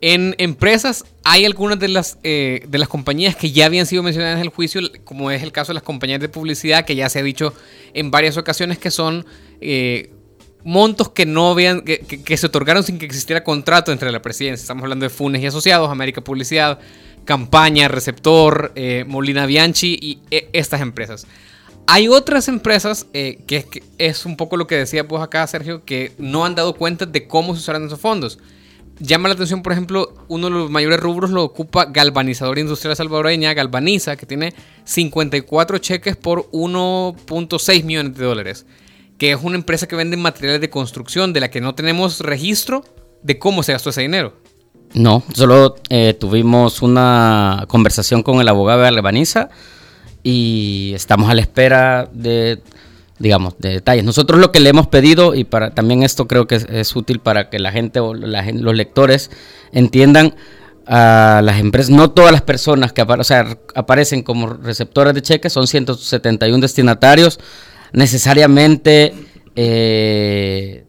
en 0.01 0.35
empresas 0.37 1.05
hay 1.23 1.45
algunas 1.45 1.79
de 1.79 1.87
las, 1.87 2.17
eh, 2.23 2.65
de 2.67 2.77
las 2.77 2.89
compañías 2.89 3.37
que 3.37 3.51
ya 3.51 3.67
habían 3.67 3.85
sido 3.85 4.03
mencionadas 4.03 4.35
en 4.35 4.43
el 4.43 4.49
juicio, 4.49 4.81
como 5.05 5.31
es 5.31 5.43
el 5.43 5.53
caso 5.53 5.69
de 5.69 5.75
las 5.75 5.83
compañías 5.83 6.19
de 6.19 6.27
publicidad, 6.27 6.83
que 6.83 6.95
ya 6.95 7.07
se 7.07 7.19
ha 7.19 7.23
dicho 7.23 7.53
en 7.93 8.11
varias 8.11 8.35
ocasiones 8.35 8.79
que 8.79 8.91
son 8.91 9.25
eh, 9.61 10.11
montos 10.63 11.09
que 11.09 11.25
no 11.25 11.51
habían, 11.51 11.81
que, 11.81 12.37
se 12.37 12.45
otorgaron 12.45 12.83
sin 12.83 12.99
que 12.99 13.05
existiera 13.05 13.43
contrato 13.43 13.91
entre 13.91 14.11
la 14.11 14.21
presidencia. 14.21 14.61
Estamos 14.63 14.83
hablando 14.83 15.03
de 15.03 15.09
Funes 15.09 15.41
y 15.41 15.47
Asociados, 15.47 15.89
América 15.89 16.21
Publicidad, 16.21 16.79
Campaña, 17.25 17.87
Receptor, 17.87 18.71
eh, 18.75 19.05
Molina 19.07 19.45
Bianchi 19.45 19.97
y 20.01 20.19
eh, 20.31 20.49
estas 20.53 20.81
empresas. 20.81 21.27
Hay 21.87 22.07
otras 22.07 22.47
empresas 22.47 23.07
eh, 23.13 23.39
que, 23.47 23.83
es 23.97 24.25
un 24.25 24.37
poco 24.37 24.55
lo 24.57 24.67
que 24.67 24.77
decía 24.77 25.07
pues 25.07 25.21
acá 25.21 25.45
Sergio, 25.47 25.83
que 25.83 26.13
no 26.17 26.45
han 26.45 26.55
dado 26.55 26.75
cuenta 26.75 27.05
de 27.05 27.27
cómo 27.27 27.53
se 27.53 27.61
usarán 27.61 27.85
esos 27.85 27.99
fondos. 27.99 28.39
Llama 28.99 29.29
la 29.29 29.33
atención, 29.33 29.63
por 29.63 29.71
ejemplo, 29.71 30.13
uno 30.27 30.47
de 30.47 30.53
los 30.53 30.69
mayores 30.69 30.99
rubros 30.99 31.31
lo 31.31 31.43
ocupa 31.43 31.85
Galvanizador 31.85 32.59
Industrial 32.59 32.95
Salvadoreña, 32.95 33.55
Galvaniza, 33.55 34.15
que 34.15 34.27
tiene 34.27 34.53
54 34.83 35.79
cheques 35.79 36.15
por 36.15 36.51
1.6 36.51 37.83
millones 37.83 38.15
de 38.15 38.23
dólares 38.23 38.65
que 39.21 39.33
es 39.33 39.39
una 39.43 39.55
empresa 39.55 39.87
que 39.87 39.95
vende 39.95 40.17
materiales 40.17 40.61
de 40.61 40.71
construcción 40.71 41.31
de 41.31 41.41
la 41.41 41.51
que 41.51 41.61
no 41.61 41.75
tenemos 41.75 42.21
registro 42.21 42.83
de 43.21 43.37
cómo 43.37 43.61
se 43.61 43.71
gastó 43.71 43.91
ese 43.91 44.01
dinero. 44.01 44.33
No, 44.95 45.21
solo 45.35 45.75
eh, 45.89 46.15
tuvimos 46.19 46.81
una 46.81 47.65
conversación 47.67 48.23
con 48.23 48.41
el 48.41 48.47
abogado 48.47 48.81
de 48.81 48.87
Albaniza 48.87 49.49
y 50.23 50.93
estamos 50.95 51.29
a 51.29 51.35
la 51.35 51.41
espera 51.41 52.09
de, 52.11 52.63
digamos, 53.19 53.53
de 53.59 53.73
detalles. 53.73 54.03
Nosotros 54.03 54.39
lo 54.39 54.51
que 54.51 54.59
le 54.59 54.71
hemos 54.71 54.87
pedido, 54.87 55.35
y 55.35 55.43
para 55.43 55.69
también 55.69 56.01
esto 56.01 56.27
creo 56.27 56.47
que 56.47 56.55
es, 56.55 56.95
útil 56.95 57.19
para 57.19 57.51
que 57.51 57.59
la 57.59 57.71
gente 57.71 57.99
o 57.99 58.15
los 58.15 58.75
lectores 58.75 59.29
entiendan 59.71 60.33
a 60.87 61.41
las 61.43 61.59
empresas, 61.59 61.91
no 61.91 62.09
todas 62.09 62.31
las 62.31 62.41
personas 62.41 62.91
que 62.91 63.01
aparecen 63.01 64.23
como 64.23 64.47
receptores 64.47 65.13
de 65.13 65.21
cheques, 65.21 65.53
son 65.53 65.67
171 65.67 66.59
destinatarios, 66.59 67.39
necesariamente 67.93 69.13
eh, 69.55 70.85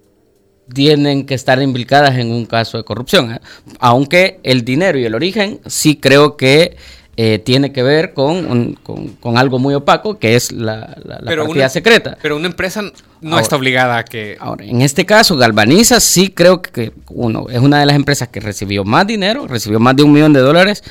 tienen 0.73 1.26
que 1.26 1.35
estar 1.35 1.61
implicadas 1.61 2.16
en 2.16 2.30
un 2.30 2.47
caso 2.47 2.78
de 2.78 2.85
corrupción. 2.85 3.32
¿eh? 3.32 3.40
Aunque 3.78 4.40
el 4.42 4.64
dinero 4.64 4.99
y 4.99 5.04
el 5.04 5.14
origen 5.14 5.61
sí 5.66 5.97
creo 5.97 6.37
que 6.37 6.76
eh, 7.16 7.38
tiene 7.38 7.73
que 7.73 7.83
ver 7.83 8.14
con, 8.14 8.75
con, 9.21 9.37
algo 9.37 9.59
muy 9.59 9.75
opaco, 9.75 10.19
que 10.19 10.35
es 10.35 10.50
la, 10.50 10.97
la, 11.04 11.19
partida 11.21 11.69
secreta. 11.69 12.16
Pero 12.23 12.37
una 12.37 12.47
empresa 12.47 12.83
no 13.21 13.38
está 13.38 13.57
obligada 13.57 13.99
a 13.99 14.04
que... 14.04 14.38
Ahora, 14.40 14.64
en 14.64 14.81
este 14.81 15.04
caso, 15.04 15.37
Galvaniza 15.37 16.00
sí 16.00 16.31
creo 16.31 16.62
que 16.62 16.92
uno 17.11 17.49
es 17.50 17.61
una 17.61 17.81
de 17.81 17.87
las 17.87 17.97
empresas 17.97 18.28
que 18.28 18.40
recibió 18.40 18.85
más 18.85 19.07
dinero, 19.07 19.47
recibió 19.47 19.78
más 19.78 19.95
de 19.95 20.04
un 20.04 20.12
millón 20.12 20.33
de 20.33 20.40
dólares, 20.40 20.83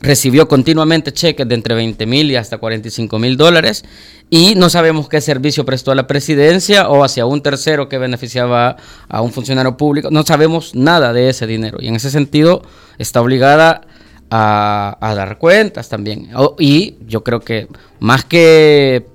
recibió 0.00 0.48
continuamente 0.48 1.12
cheques 1.12 1.46
de 1.46 1.54
entre 1.54 1.74
20 1.74 2.06
mil 2.06 2.30
y 2.30 2.36
hasta 2.36 2.56
45 2.56 3.18
mil 3.18 3.36
dólares 3.36 3.84
y 4.30 4.54
no 4.54 4.70
sabemos 4.70 5.10
qué 5.10 5.20
servicio 5.20 5.66
prestó 5.66 5.92
a 5.92 5.94
la 5.94 6.06
presidencia 6.06 6.88
o 6.88 7.04
hacia 7.04 7.26
un 7.26 7.42
tercero 7.42 7.88
que 7.88 7.98
beneficiaba 7.98 8.76
a 9.08 9.20
un 9.20 9.30
funcionario 9.30 9.76
público. 9.76 10.10
No 10.10 10.22
sabemos 10.24 10.74
nada 10.74 11.12
de 11.12 11.28
ese 11.28 11.46
dinero 11.46 11.78
y 11.82 11.88
en 11.88 11.96
ese 11.96 12.10
sentido 12.10 12.62
está 12.98 13.20
obligada 13.20 13.82
a, 14.30 14.96
dar 15.00 15.38
cuentas 15.38 15.88
también. 15.88 16.30
y 16.58 16.96
yo 17.06 17.22
creo 17.22 17.40
que 17.40 17.68
más 18.00 18.24
que, 18.24 19.06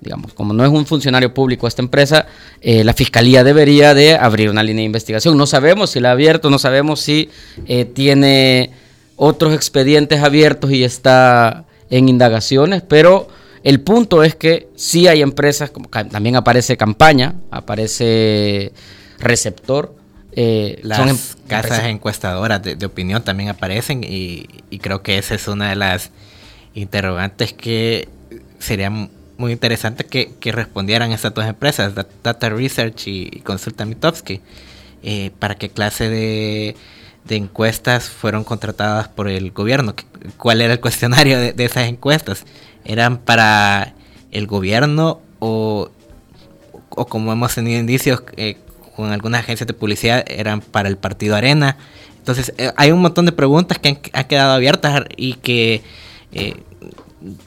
digamos, 0.00 0.32
como 0.32 0.52
no 0.52 0.64
es 0.64 0.70
un 0.70 0.86
funcionario 0.86 1.34
público 1.34 1.66
esta 1.66 1.82
empresa, 1.82 2.26
eh, 2.60 2.84
la 2.84 2.94
fiscalía 2.94 3.44
debería 3.44 3.94
de 3.94 4.14
abrir 4.14 4.50
una 4.50 4.62
línea 4.62 4.80
de 4.82 4.86
investigación. 4.86 5.36
No 5.36 5.46
sabemos 5.46 5.90
si 5.90 6.00
la 6.00 6.10
ha 6.10 6.12
abierto, 6.12 6.50
no 6.50 6.58
sabemos 6.58 7.00
si 7.00 7.30
eh, 7.66 7.84
tiene 7.84 8.72
otros 9.16 9.54
expedientes 9.54 10.22
abiertos 10.22 10.72
y 10.72 10.84
está 10.84 11.64
en 11.90 12.08
indagaciones, 12.08 12.82
pero 12.82 13.28
el 13.62 13.80
punto 13.80 14.22
es 14.22 14.34
que 14.36 14.68
sí 14.76 15.08
hay 15.08 15.22
empresas, 15.22 15.70
como 15.70 15.88
también 15.88 16.36
aparece 16.36 16.76
campaña, 16.76 17.34
aparece 17.50 18.72
receptor. 19.18 19.94
Eh, 20.36 20.80
Las 20.82 21.00
em- 21.08 21.48
casas 21.48 21.84
encuestadoras 21.84 22.62
de, 22.62 22.86
opinión 22.86 23.24
también 23.24 23.48
aparecen 23.48 24.04
y, 24.04 24.46
creo 24.80 25.02
que 25.02 25.18
esa 25.18 25.34
es 25.34 25.48
una 25.48 25.70
de 25.70 25.76
las 25.76 26.10
interrogantes 26.74 27.54
que 27.54 28.08
sería 28.58 28.90
muy 28.90 29.52
interesante 29.52 30.04
que, 30.04 30.52
respondieran 30.52 31.12
estas 31.12 31.32
dos 31.34 31.46
empresas, 31.46 31.94
Data 32.22 32.48
Research 32.50 33.06
y, 33.06 33.40
Consulta 33.40 33.84
Mitofsky, 33.84 34.40
eh, 35.02 35.30
para 35.38 35.54
qué 35.54 35.70
clase 35.70 36.08
de 36.08 36.76
de 37.26 37.36
encuestas 37.36 38.08
fueron 38.08 38.44
contratadas 38.44 39.08
por 39.08 39.28
el 39.28 39.50
gobierno. 39.50 39.94
¿Cuál 40.36 40.60
era 40.60 40.74
el 40.74 40.80
cuestionario 40.80 41.38
de, 41.38 41.64
esas 41.64 41.88
encuestas? 41.88 42.44
¿Eran 42.84 43.18
para 43.18 43.94
el 44.30 44.46
gobierno 44.46 45.20
o, 45.38 45.90
o 46.90 47.06
como 47.06 47.32
hemos 47.32 47.54
tenido 47.54 47.80
indicios 47.80 48.22
eh, 48.36 48.56
con 48.96 49.12
algunas 49.12 49.40
agencias 49.40 49.66
de 49.66 49.74
publicidad, 49.74 50.24
eran 50.26 50.60
para 50.60 50.88
el 50.88 50.96
partido 50.96 51.36
Arena? 51.36 51.76
Entonces, 52.18 52.52
eh, 52.58 52.72
hay 52.76 52.90
un 52.90 53.00
montón 53.00 53.26
de 53.26 53.32
preguntas 53.32 53.78
que 53.78 54.00
han, 54.12 54.24
quedado 54.24 54.54
abiertas 54.54 55.04
y 55.16 55.34
que 55.34 55.82
eh, 56.32 56.54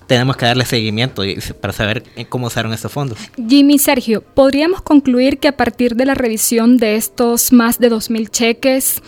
tenemos 0.08 0.38
que 0.38 0.46
darle 0.46 0.65
seguimiento 0.65 1.24
para 1.60 1.74
saber 1.74 2.03
cómo 2.29 2.48
usaron 2.48 2.74
estos 2.74 2.91
fondos. 2.91 3.18
Jimmy 3.36 3.77
Sergio, 3.77 4.22
¿podríamos 4.22 4.82
concluir 4.82 5.39
que 5.39 5.48
a 5.48 5.58
partir 5.58 5.96
de 5.96 6.06
la 6.06 6.13
revisión 6.13 6.77
de 6.77 6.96
estos 6.96 7.51
más 7.51 7.79
de 7.79 7.91
2.000 7.91 8.29
cheques, 8.29 9.01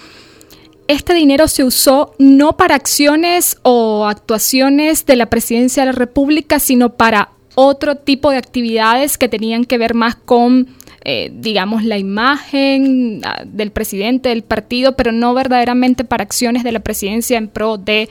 este 0.87 1.13
dinero 1.13 1.47
se 1.47 1.63
usó 1.63 2.13
no 2.19 2.57
para 2.57 2.75
acciones 2.75 3.57
o 3.63 4.07
actuaciones 4.07 5.05
de 5.05 5.15
la 5.15 5.29
presidencia 5.29 5.83
de 5.83 5.87
la 5.87 5.97
República, 5.97 6.59
sino 6.59 6.93
para 6.93 7.29
otro 7.55 7.95
tipo 7.95 8.29
de 8.31 8.37
actividades 8.37 9.17
que 9.17 9.29
tenían 9.29 9.65
que 9.65 9.77
ver 9.77 9.93
más 9.93 10.15
con, 10.15 10.67
eh, 11.03 11.31
digamos, 11.33 11.83
la 11.83 11.97
imagen 11.97 13.21
ah, 13.25 13.43
del 13.45 13.71
presidente 13.71 14.29
del 14.29 14.43
partido, 14.43 14.95
pero 14.95 15.11
no 15.11 15.33
verdaderamente 15.33 16.03
para 16.03 16.23
acciones 16.23 16.63
de 16.63 16.71
la 16.71 16.79
presidencia 16.79 17.37
en 17.37 17.47
pro 17.47 17.77
de 17.77 18.09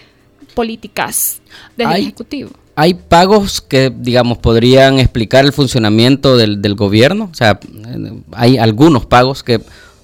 políticas 0.54 1.40
del 1.76 1.92
Ejecutivo. 1.92 2.50
Hay 2.74 2.94
pagos 2.94 3.60
que, 3.60 3.92
digamos, 3.94 4.38
podrían 4.38 4.98
explicar 4.98 5.44
el 5.44 5.52
funcionamiento 5.52 6.36
del, 6.36 6.62
del 6.62 6.74
gobierno. 6.74 7.28
O 7.30 7.34
sea, 7.34 7.60
hay 8.32 8.58
algunos 8.58 9.06
pagos 9.06 9.42
que 9.42 9.60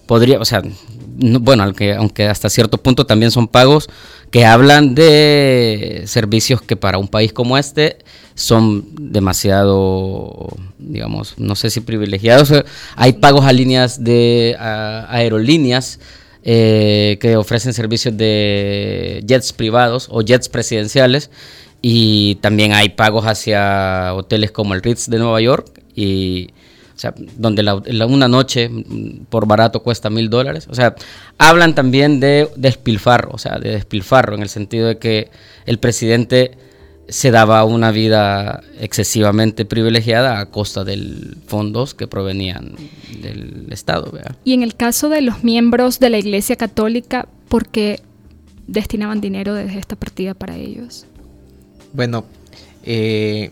podría, 0.06 0.38
o 0.38 0.44
sea, 0.44 0.62
bueno, 1.18 1.64
aunque, 1.64 1.94
aunque 1.94 2.26
hasta 2.26 2.50
cierto 2.50 2.78
punto 2.78 3.06
también 3.06 3.30
son 3.30 3.48
pagos 3.48 3.88
que 4.30 4.44
hablan 4.44 4.94
de 4.94 6.02
servicios 6.06 6.60
que 6.62 6.76
para 6.76 6.98
un 6.98 7.08
país 7.08 7.32
como 7.32 7.56
este 7.56 7.98
son 8.34 8.84
demasiado, 9.10 10.48
digamos, 10.78 11.34
no 11.38 11.54
sé 11.54 11.70
si 11.70 11.80
privilegiados. 11.80 12.52
Hay 12.94 13.14
pagos 13.14 13.44
a 13.46 13.52
líneas 13.52 14.04
de 14.04 14.56
aerolíneas 14.58 16.00
eh, 16.44 17.18
que 17.20 17.36
ofrecen 17.36 17.72
servicios 17.72 18.16
de 18.16 19.24
jets 19.26 19.52
privados 19.52 20.08
o 20.10 20.20
jets 20.20 20.48
presidenciales 20.48 21.30
y 21.80 22.36
también 22.36 22.72
hay 22.72 22.90
pagos 22.90 23.24
hacia 23.26 24.12
hoteles 24.14 24.50
como 24.50 24.74
el 24.74 24.82
Ritz 24.82 25.08
de 25.08 25.18
Nueva 25.18 25.40
York 25.40 25.82
y 25.94 26.50
o 26.96 26.98
sea, 26.98 27.14
donde 27.36 27.62
la, 27.62 27.74
una 28.06 28.26
noche 28.26 28.70
por 29.28 29.46
barato 29.46 29.82
cuesta 29.82 30.08
mil 30.08 30.30
dólares. 30.30 30.66
O 30.70 30.74
sea, 30.74 30.94
hablan 31.36 31.74
también 31.74 32.20
de 32.20 32.48
despilfarro, 32.56 33.32
o 33.32 33.38
sea, 33.38 33.58
de 33.58 33.70
despilfarro, 33.72 34.34
en 34.34 34.42
el 34.42 34.48
sentido 34.48 34.88
de 34.88 34.96
que 34.96 35.28
el 35.66 35.78
presidente 35.78 36.52
se 37.08 37.30
daba 37.30 37.64
una 37.64 37.90
vida 37.90 38.62
excesivamente 38.80 39.66
privilegiada 39.66 40.40
a 40.40 40.46
costa 40.46 40.84
de 40.84 41.34
fondos 41.46 41.94
que 41.94 42.06
provenían 42.06 42.72
del 43.20 43.66
Estado. 43.70 44.10
Y 44.44 44.54
en 44.54 44.62
el 44.62 44.74
caso 44.74 45.10
de 45.10 45.20
los 45.20 45.44
miembros 45.44 46.00
de 46.00 46.08
la 46.08 46.18
Iglesia 46.18 46.56
Católica, 46.56 47.28
¿por 47.48 47.68
qué 47.68 48.00
destinaban 48.66 49.20
dinero 49.20 49.52
desde 49.52 49.78
esta 49.78 49.96
partida 49.96 50.32
para 50.32 50.56
ellos? 50.56 51.04
Bueno, 51.92 52.24
eh, 52.84 53.50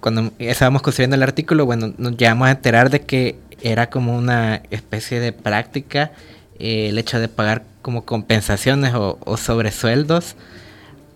cuando 0.00 0.32
estábamos 0.38 0.82
construyendo 0.82 1.16
el 1.16 1.22
artículo, 1.22 1.66
bueno, 1.66 1.92
nos 1.98 2.16
llegamos 2.16 2.48
a 2.48 2.52
enterar 2.52 2.90
de 2.90 3.02
que 3.02 3.36
era 3.62 3.90
como 3.90 4.16
una 4.16 4.62
especie 4.70 5.20
de 5.20 5.32
práctica 5.32 6.12
eh, 6.58 6.88
el 6.88 6.98
hecho 6.98 7.18
de 7.20 7.28
pagar 7.28 7.62
como 7.82 8.04
compensaciones 8.04 8.92
o, 8.94 9.36
sobresueldos 9.36 10.36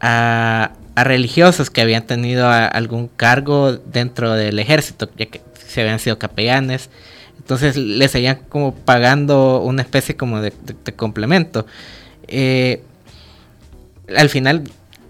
a, 0.00 0.72
religiosos 0.96 1.70
que 1.70 1.80
habían 1.80 2.06
tenido 2.06 2.48
algún 2.48 3.08
cargo 3.08 3.72
dentro 3.72 4.32
del 4.34 4.58
ejército, 4.58 5.10
ya 5.16 5.26
que 5.26 5.40
se 5.66 5.80
habían 5.80 5.98
sido 5.98 6.18
capellanes. 6.18 6.88
Entonces 7.36 7.76
les 7.76 8.12
seguían 8.12 8.38
como 8.48 8.74
pagando 8.74 9.60
una 9.60 9.82
especie 9.82 10.16
como 10.16 10.40
de, 10.40 10.52
complemento. 10.96 11.66
Eh, 12.28 12.82
al 14.16 14.28
final 14.28 14.64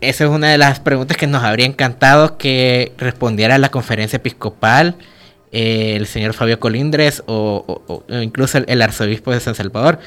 esa 0.08 0.24
es 0.24 0.30
una 0.30 0.50
de 0.50 0.58
las 0.58 0.80
preguntas 0.80 1.16
que 1.16 1.26
nos 1.26 1.42
habría 1.42 1.66
encantado 1.66 2.36
que 2.38 2.92
respondiera 2.98 3.58
la 3.58 3.70
conferencia 3.70 4.16
episcopal, 4.16 4.96
eh, 5.52 5.94
el 5.96 6.06
señor 6.06 6.34
Fabio 6.34 6.60
Colindres 6.60 7.22
o, 7.26 8.02
incluso 8.08 8.58
el, 8.58 8.82
arzobispo 8.82 9.32
de 9.32 9.40
San 9.40 9.54
Salvador. 9.54 9.98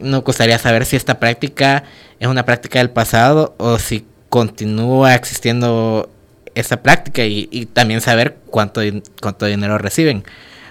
Nos 0.00 0.24
gustaría 0.24 0.58
saber 0.58 0.86
si 0.86 0.96
esta 0.96 1.18
práctica 1.18 1.84
es 2.20 2.28
una 2.28 2.44
práctica 2.44 2.78
del 2.78 2.90
pasado 2.90 3.54
o 3.58 3.78
si 3.78 4.06
continúa 4.28 5.14
existiendo 5.14 6.10
esa 6.54 6.82
práctica 6.82 7.24
y, 7.24 7.66
también 7.72 8.00
saber 8.00 8.36
cuánto, 8.46 8.80
cuánto 9.20 9.46
dinero 9.46 9.78
reciben. 9.78 10.24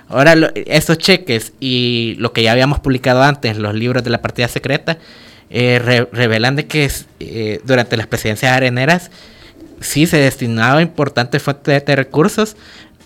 Ahora, 0.07 0.35
estos 0.55 0.97
cheques 0.97 1.53
y 1.59 2.15
lo 2.19 2.33
que 2.33 2.43
ya 2.43 2.51
habíamos 2.51 2.79
publicado 2.79 3.23
antes, 3.23 3.57
los 3.57 3.73
libros 3.73 4.03
de 4.03 4.09
la 4.09 4.21
partida 4.21 4.47
secreta, 4.47 4.97
eh, 5.55 6.07
revelan 6.11 6.55
de 6.55 6.65
que 6.65 6.89
eh, 7.19 7.61
durante 7.63 7.95
las 7.95 8.07
presidencias 8.07 8.51
areneras 8.51 9.11
sí 9.81 10.07
se 10.07 10.17
destinaba 10.17 10.81
importante 10.81 11.39
fuente 11.39 11.79
de 11.79 11.95
recursos 11.95 12.55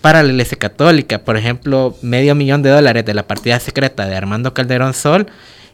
para 0.00 0.22
la 0.22 0.30
Iglesia 0.30 0.56
Católica. 0.56 1.18
Por 1.18 1.36
ejemplo, 1.36 1.94
medio 2.00 2.34
millón 2.34 2.62
de 2.62 2.70
dólares 2.70 3.04
de 3.04 3.12
la 3.12 3.26
partida 3.26 3.60
secreta 3.60 4.06
de 4.06 4.16
Armando 4.16 4.54
Calderón 4.54 4.94
Sol. 4.94 5.26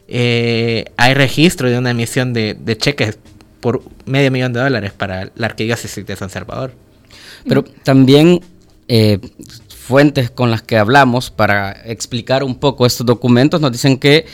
Eh, 0.09 0.83
hay 0.97 1.13
registro 1.13 1.69
de 1.69 1.77
una 1.77 1.91
emisión 1.91 2.33
de, 2.33 2.77
cheques 2.77 3.19
por 3.61 3.81
medio 4.05 4.29
millón 4.29 4.51
de 4.51 4.59
dólares 4.59 4.91
para 4.91 5.31
la 5.33 5.47
Arquidiócesis 5.47 6.05
de 6.05 6.15
San 6.17 6.29
Salvador. 6.29 6.73
Pero 7.47 7.63
también 7.83 8.41
fuentes 9.69 10.29
con 10.29 10.51
las 10.51 10.61
que 10.61 10.77
hablamos 10.77 11.31
para 11.31 11.71
explicar 11.85 12.43
un 12.43 12.59
poco 12.59 12.85
estos 12.85 13.05
documentos 13.05 13.61
nos 13.61 13.71
dicen 13.71 13.97
que 13.97 14.25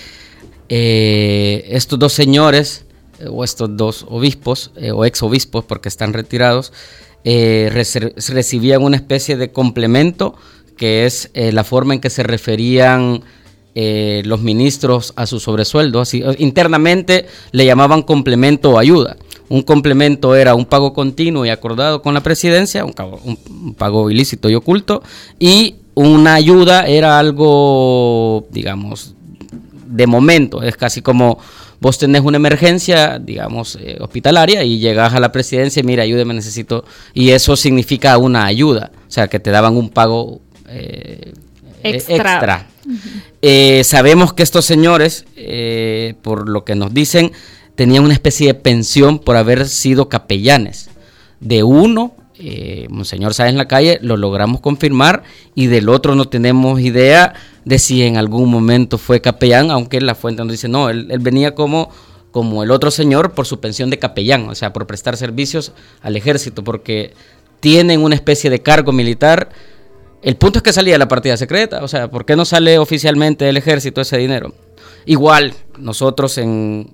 eh, 0.74 1.66
estos 1.76 2.00
dos 2.00 2.14
señores, 2.14 2.86
eh, 3.20 3.26
o 3.30 3.44
estos 3.44 3.76
dos 3.76 4.06
obispos, 4.08 4.72
eh, 4.78 4.92
o 4.92 5.04
ex 5.04 5.22
obispos, 5.22 5.66
porque 5.66 5.90
están 5.90 6.14
retirados, 6.14 6.72
recibían 7.26 8.82
una 8.82 8.96
especie 8.96 9.36
de 9.36 9.52
complemento, 9.52 10.34
que 10.78 11.06
es 11.06 11.30
la 11.36 11.66
forma 11.66 11.94
en 11.94 12.00
que 12.00 12.10
se 12.10 12.24
referían 12.24 13.22
los 13.76 14.42
ministros 14.42 15.14
a 15.18 15.28
su 15.28 15.40
sobresueldo. 15.42 16.00
Así, 16.00 16.24
internamente 16.40 17.28
le 17.52 17.66
llamaban 17.66 18.02
complemento 18.02 18.72
o 18.72 18.80
ayuda. 18.80 19.18
un 19.50 19.62
complemento 19.64 20.36
era 20.36 20.56
un 20.56 20.66
pago 20.66 20.94
continuo 20.94 21.46
y 21.46 21.50
acordado 21.50 22.02
con 22.02 22.14
la 22.14 22.24
presidencia, 22.24 22.86
un 22.86 23.76
pago, 23.76 24.10
ilícito 24.10 24.50
y 24.50 24.56
oculto, 24.56 25.04
y 25.38 25.76
una 25.94 26.36
ayuda 26.36 26.88
era 26.88 27.20
algo, 27.20 28.48
digamos, 28.50 29.14
de 29.92 30.08
momento, 30.08 30.64
es 30.64 30.76
casi 30.76 31.02
como 31.02 31.38
vos 31.80 31.98
tenés 31.98 32.22
una 32.22 32.38
emergencia, 32.38 33.20
digamos, 33.20 33.78
eh, 33.82 33.98
hospitalaria 34.00 34.64
y 34.64 34.80
llegas 34.80 35.14
a 35.14 35.20
la 35.20 35.32
presidencia 35.32 35.82
y 35.82 35.84
mira, 35.84 36.04
ayúdeme, 36.04 36.34
necesito, 36.34 36.86
y 37.14 37.32
eso 37.32 37.56
significa 37.56 38.18
una 38.18 38.46
ayuda, 38.46 38.92
o 39.08 39.12
sea, 39.12 39.28
que 39.28 39.40
te 39.40 39.52
daban 39.52 39.76
un 39.76 39.90
pago 39.90 40.42
eh, 40.70 41.34
extra. 41.84 42.68
Eh, 43.42 43.84
sabemos 43.84 44.34
que 44.34 44.44
estos 44.44 44.66
señores, 44.66 45.26
por 46.22 46.48
lo 46.48 46.64
que 46.64 46.76
nos 46.76 46.94
dicen, 46.94 47.32
tenían 47.76 48.04
una 48.04 48.14
especie 48.14 48.48
de 48.48 48.54
pensión 48.54 49.20
por 49.20 49.36
haber 49.36 49.68
sido 49.68 50.10
capellanes. 50.10 50.90
De 51.40 51.64
uno, 51.64 52.14
eh, 52.44 52.88
Monseñor 52.90 53.36
Sáenz 53.36 53.52
en 53.52 53.58
la 53.58 53.68
calle, 53.68 54.00
lo 54.02 54.18
logramos 54.18 54.62
confirmar 54.62 55.22
y 55.54 55.68
del 55.68 55.90
otro 55.90 56.16
no 56.16 56.26
tenemos 56.26 56.80
idea 56.80 57.34
de 57.66 57.78
si 57.78 58.02
en 58.02 58.18
algún 58.18 58.50
momento 58.50 58.98
fue 58.98 59.22
capellán, 59.22 59.70
aunque 59.70 60.02
la 60.02 60.16
fuente 60.16 60.44
nos 60.44 60.52
dice, 60.52 60.68
no, 60.68 60.90
él, 60.90 61.08
venía 61.20 61.54
como, 61.54 61.92
como 62.32 62.64
el 62.64 62.72
otro 62.72 62.90
señor 62.90 63.34
por 63.34 63.46
su 63.46 63.60
pensión 63.60 63.92
de 63.92 64.00
capellán, 64.00 64.50
o 64.50 64.56
sea, 64.56 64.74
por 64.74 64.88
prestar 64.88 65.18
servicios 65.18 65.72
al 66.02 66.16
ejército, 66.16 66.64
porque 66.64 67.14
tienen 67.60 68.02
una 68.02 68.16
especie 68.16 68.50
de 68.50 68.62
cargo 68.62 68.92
militar. 68.92 69.50
El 70.24 70.36
punto 70.36 70.60
es 70.60 70.64
que 70.64 70.74
salía 70.74 70.98
la 70.98 71.08
partida 71.08 71.38
secreta, 71.38 71.84
o 71.84 71.88
sea, 71.88 72.10
¿por 72.10 72.26
qué 72.26 72.36
no 72.36 72.46
sale 72.46 72.80
oficialmente 72.80 73.46
del 73.46 73.58
ejército 73.58 74.02
ese 74.02 74.18
dinero? 74.18 74.54
Igual, 75.06 75.54
nosotros 75.78 76.40
en, 76.40 76.92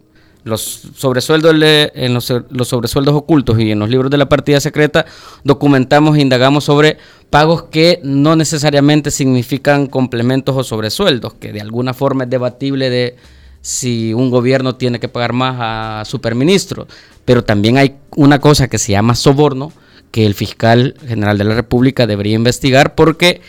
los 0.48 0.90
sobresueldos, 0.96 1.54
en 1.54 2.14
los, 2.14 2.26
sobresueldos 2.26 3.16
ocultos 3.16 3.60
y 3.60 3.72
en 3.72 3.80
los 3.80 3.90
libros 3.90 4.10
de 4.10 4.18
la 4.18 4.30
partida 4.30 4.60
secreta 4.60 5.06
documentamos 5.44 6.18
e 6.18 6.22
indagamos 6.22 6.64
sobre 6.64 6.98
pagos 7.30 7.64
que 7.64 8.00
no 8.04 8.36
necesariamente 8.36 9.12
significan 9.12 9.88
complementos 9.88 10.56
o 10.56 10.64
sobresueldos, 10.64 11.34
que 11.36 11.54
de 11.54 11.62
alguna 11.62 11.94
forma 11.94 12.24
es 12.24 12.30
debatible 12.30 12.90
de 12.90 13.16
si 13.62 14.14
un 14.14 14.32
gobierno 14.32 14.76
tiene 14.76 15.00
que 15.00 15.10
pagar 15.10 15.34
más 15.34 15.58
a 15.60 16.06
superministro, 16.06 16.88
pero 17.26 17.44
también 17.44 17.78
hay 17.78 17.98
una 18.16 18.40
cosa 18.40 18.68
que 18.68 18.78
se 18.78 18.94
llama 18.94 19.16
soborno 19.16 19.72
que 20.12 20.26
el 20.26 20.34
fiscal 20.34 20.96
general 21.06 21.38
de 21.38 21.44
la 21.44 21.56
República 21.56 22.08
debería 22.08 22.36
investigar 22.36 22.96
porque 22.96 23.42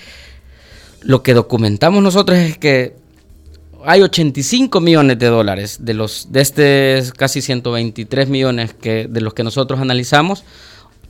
lo 1.03 1.23
que 1.23 1.35
documentamos 1.35 2.03
nosotros 2.03 2.39
es 2.39 2.59
que 2.59 2.97
hay 3.91 4.03
85 4.03 4.83
millones 4.83 5.19
de 5.19 5.29
dólares 5.29 5.79
de 5.81 5.95
los 5.95 6.31
de 6.31 6.43
este 6.43 7.03
casi 7.17 7.41
123 7.41 8.29
millones 8.29 8.75
que 8.75 9.09
de 9.09 9.21
los 9.23 9.33
que 9.33 9.43
nosotros 9.43 9.81
analizamos, 9.81 10.45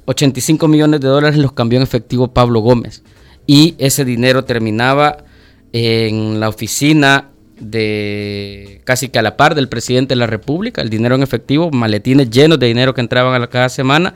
85 0.04 0.68
millones 0.68 1.00
de 1.00 1.08
dólares 1.08 1.40
los 1.40 1.50
cambió 1.50 1.78
en 1.78 1.82
efectivo 1.82 2.28
Pablo 2.28 2.61
Gómez 2.61 3.02
y 3.49 3.75
ese 3.78 4.04
dinero 4.04 4.44
terminaba 4.44 5.25
en 5.73 6.38
la 6.38 6.49
oficina 6.49 7.30
de 7.58 8.80
casi 8.85 9.08
que 9.08 9.18
a 9.18 9.23
la 9.23 9.37
par 9.37 9.56
del 9.56 9.68
presidente 9.68 10.14
de 10.14 10.20
la 10.20 10.28
República, 10.28 10.80
el 10.80 10.88
dinero 10.88 11.16
en 11.16 11.25
efectivo, 11.25 11.73
maletines 11.73 12.30
llenos 12.30 12.61
de 12.61 12.68
dinero 12.68 12.94
que 12.94 13.00
entraban 13.00 13.42
a 13.42 13.49
cada 13.49 13.70
semana 13.70 14.14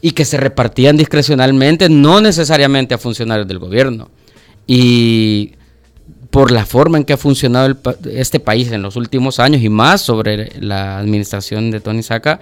y 0.00 0.12
que 0.12 0.24
se 0.24 0.36
repartían 0.36 0.96
discrecionalmente, 0.96 1.88
no 1.88 2.20
necesariamente 2.20 2.94
a 2.94 2.98
funcionarios 2.98 3.48
del 3.48 3.58
gobierno. 3.58 4.08
Y 4.68 5.54
por 6.34 6.50
la 6.50 6.66
forma 6.66 6.98
en 6.98 7.04
que 7.04 7.12
ha 7.12 7.16
funcionado 7.16 7.76
este 8.10 8.40
país 8.40 8.72
en 8.72 8.82
los 8.82 8.96
últimos 8.96 9.38
años 9.38 9.62
y 9.62 9.68
más 9.68 10.00
sobre 10.00 10.50
la 10.60 10.98
administración 10.98 11.70
de 11.70 11.78
Tony 11.78 12.02
Saca, 12.02 12.40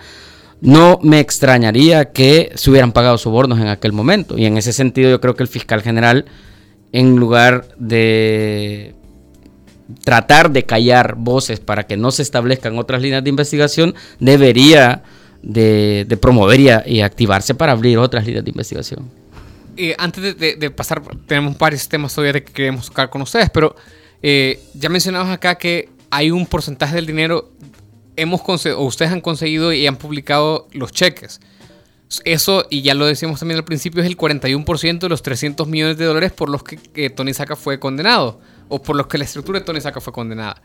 no 0.63 0.99
me 1.03 1.21
extrañaría 1.21 2.07
que 2.11 2.53
se 2.55 2.71
hubieran 2.71 2.93
pagado 2.93 3.19
sobornos 3.19 3.61
en 3.61 3.67
aquel 3.67 3.93
momento. 3.93 4.39
Y 4.39 4.47
en 4.47 4.57
ese 4.57 4.73
sentido 4.73 5.11
yo 5.11 5.21
creo 5.21 5.35
que 5.35 5.43
el 5.43 5.49
fiscal 5.51 5.83
general, 5.83 6.25
en 6.93 7.17
lugar 7.17 7.69
de 7.77 8.95
tratar 10.05 10.53
de 10.53 10.65
callar 10.65 11.17
voces 11.17 11.61
para 11.61 11.87
que 11.87 11.99
no 11.99 12.13
se 12.13 12.23
establezcan 12.23 12.79
otras 12.79 13.03
líneas 13.03 13.23
de 13.23 13.29
investigación, 13.29 13.95
debería 14.19 15.03
de, 15.43 16.17
promover 16.19 16.61
y 16.87 17.03
activarse 17.03 17.55
para 17.55 17.73
abrir 17.73 17.99
otras 17.99 18.25
líneas 18.25 18.43
de 18.43 18.51
investigación 18.53 19.22
antes 19.99 20.37
de, 20.39 20.71
pasar, 20.71 21.03
tenemos 21.27 21.57
varios 21.57 21.89
temas 21.89 22.15
todavía 22.15 22.45
que 22.45 22.53
queremos 22.53 22.87
tocar 22.87 23.11
con 23.11 23.23
ustedes, 23.23 23.51
pero 23.51 23.75
eh, 24.23 24.61
ya 24.75 24.89
mencionamos 24.89 25.33
acá 25.33 25.57
que 25.57 25.89
hay 26.11 26.31
un 26.31 26.47
porcentaje 26.47 26.95
del 26.95 27.07
dinero, 27.07 27.51
hemos 28.17 28.41
o 28.43 28.85
ustedes 28.85 29.13
han 29.13 29.21
conseguido 29.21 29.73
y 29.73 29.87
han 29.87 29.97
publicado 29.97 30.69
los 30.73 30.93
cheques. 30.93 31.41
Eso, 32.25 32.67
y 32.69 32.83
ya 32.83 32.95
lo 32.95 33.07
decíamos 33.07 33.41
también 33.41 33.57
al 33.57 33.65
principio, 33.65 34.03
es 34.03 34.07
el 34.07 34.19
41% 34.19 34.99
de 34.99 35.09
los 35.09 35.23
300 35.23 35.67
millones 35.67 35.97
de 35.97 36.05
dólares 36.05 36.33
por 36.33 36.51
los 36.51 36.63
que, 36.63 37.09
Tony 37.11 37.33
Saca 37.33 37.57
fue 37.57 37.81
condenado, 37.81 38.41
o 38.69 38.83
por 38.83 38.97
los 38.97 39.07
que 39.07 39.17
la 39.17 39.25
estructura 39.25 39.61
de 39.61 39.65
Tony 39.65 39.81
Saca 39.81 40.01
fue 40.01 40.13
condenada. 40.13 40.61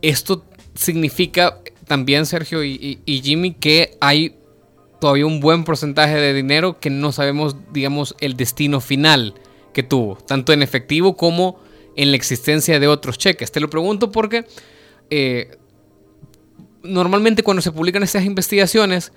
Esto 0.00 0.44
significa 0.74 1.58
también, 1.88 2.26
Sergio 2.26 2.62
y 2.62 3.20
Jimmy, 3.24 3.54
que 3.54 3.96
hay 4.00 4.37
todavía 5.00 5.26
un 5.26 5.40
buen 5.40 5.64
porcentaje 5.64 6.16
de 6.16 6.34
dinero 6.34 6.78
que 6.80 6.90
no 6.90 7.12
sabemos, 7.12 7.56
digamos, 7.72 8.14
el 8.20 8.36
destino 8.36 8.80
final 8.80 9.34
que 9.72 9.82
tuvo, 9.82 10.16
tanto 10.16 10.52
en 10.52 10.62
efectivo 10.62 11.16
como 11.16 11.60
en 11.96 12.10
la 12.10 12.16
existencia 12.16 12.80
de 12.80 12.88
otros 12.88 13.18
cheques. 13.18 13.52
Te 13.52 13.60
lo 13.60 13.70
pregunto 13.70 14.10
porque 14.12 14.44
eh, 15.10 15.56
normalmente 16.82 17.42
cuando 17.42 17.62
se 17.62 17.72
publican 17.72 18.02
estas 18.02 18.24
investigaciones, 18.24 19.12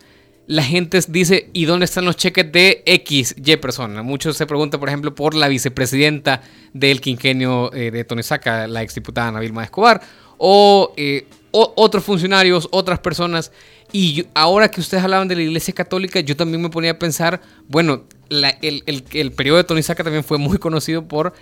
la 0.48 0.64
gente 0.64 1.00
dice, 1.08 1.50
¿y 1.54 1.66
dónde 1.66 1.86
están 1.86 2.06
los 2.06 2.18
cheques 2.18 2.52
de 2.52 2.84
X, 2.86 3.36
Y 3.38 3.56
persona? 3.58 4.02
Muchos 4.04 4.36
se 4.36 4.46
preguntan, 4.46 4.80
por 4.80 4.90
ejemplo, 4.90 5.14
por 5.16 5.36
la 5.36 5.48
vicepresidenta 5.48 6.42
del 6.74 7.00
quinquenio 7.00 7.72
eh, 7.74 7.92
de 7.92 8.04
de 8.04 8.24
Saca, 8.24 8.68
la 8.68 8.82
exdiputada 8.82 9.32
Navilma 9.32 9.64
Escobar, 9.64 10.02
o, 10.38 10.94
eh, 10.98 11.26
otros 11.52 12.04
funcionarios, 12.04 12.68
otras 12.72 13.00
personas 13.00 13.52
y 13.94 14.26
ahora 14.34 14.70
que 14.70 14.80
ustedes 14.80 15.04
hablaban 15.04 15.28
de 15.28 15.36
la 15.36 15.42
Iglesia 15.42 15.74
Católica, 15.74 16.20
yo 16.22 16.38
también 16.38 16.62
me 16.62 16.70
ponía 16.70 16.92
a 16.92 17.00
pensar, 17.00 17.42
bueno, 17.68 18.06
el, 18.30 19.34
periodo 19.36 19.58
de 19.58 19.64
Tony 19.66 19.84
Saca 19.84 20.04
también 20.04 20.24
fue 20.24 20.38
muy 20.38 20.58
conocido 20.58 21.08
por 21.08 21.34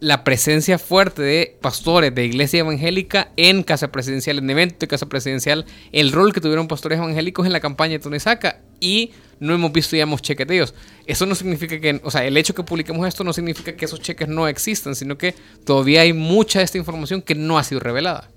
la 0.00 0.22
presencia 0.24 0.78
fuerte 0.78 1.22
de 1.22 1.56
pastores 1.60 2.14
de 2.14 2.24
iglesia 2.24 2.60
evangélica 2.60 3.32
en 3.36 3.64
Casa 3.64 3.90
Presidencial, 3.90 4.38
en 4.38 4.48
eventos 4.48 4.78
de 4.78 4.86
Casa 4.86 5.06
Presidencial, 5.06 5.66
el 5.92 6.12
rol 6.12 6.32
que 6.32 6.40
tuvieron 6.40 6.68
pastores 6.68 6.98
evangélicos 6.98 7.44
en 7.46 7.52
la 7.52 7.60
campaña 7.60 7.94
de 7.94 7.98
Tony 7.98 8.20
Saca 8.20 8.60
y 8.80 9.10
no 9.40 9.54
hemos 9.54 9.72
visto, 9.72 9.96
digamos, 9.96 10.22
chequeteos. 10.22 10.74
Eso 11.04 11.26
no 11.26 11.34
significa 11.34 11.80
que, 11.80 12.00
o 12.02 12.10
sea, 12.10 12.24
el 12.24 12.36
hecho 12.36 12.54
que 12.54 12.62
publiquemos 12.62 13.06
esto 13.06 13.24
no 13.24 13.32
significa 13.32 13.76
que 13.76 13.84
esos 13.84 14.00
cheques 14.00 14.28
no 14.28 14.46
existan, 14.48 14.94
sino 14.94 15.18
que 15.18 15.34
todavía 15.64 16.02
hay 16.02 16.12
mucha 16.12 16.60
de 16.60 16.64
esta 16.64 16.78
información 16.78 17.20
que 17.20 17.34
no 17.34 17.58
ha 17.58 17.64
sido 17.64 17.80
revelada. 17.80 18.30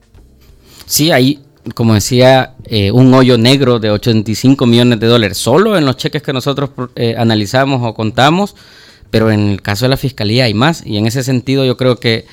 Sí, 0.92 1.10
hay 1.10 1.40
como 1.74 1.94
decía, 1.94 2.56
eh, 2.66 2.92
un 2.92 3.14
hoyo 3.14 3.38
negro 3.38 3.80
de 3.80 3.92
85 3.92 4.66
millones 4.66 5.00
de 5.00 5.08
dólares, 5.08 5.38
solo 5.38 5.78
en 5.78 5.86
los 5.86 5.96
cheques 5.96 6.22
que 6.22 6.34
nosotros 6.34 6.72
eh, 6.98 7.16
analizamos 7.18 7.82
o 7.82 7.94
contamos, 7.94 8.56
pero 9.10 9.32
en 9.32 9.52
el 9.52 9.62
caso 9.62 9.86
de 9.86 9.90
la 9.90 9.96
fiscalía 9.96 10.46
hay 10.46 10.54
más, 10.54 10.86
y 10.86 10.98
en 10.98 11.06
ese 11.06 11.24
sentido 11.24 11.64
yo 11.64 11.78
creo 11.78 11.96
que 11.96 12.26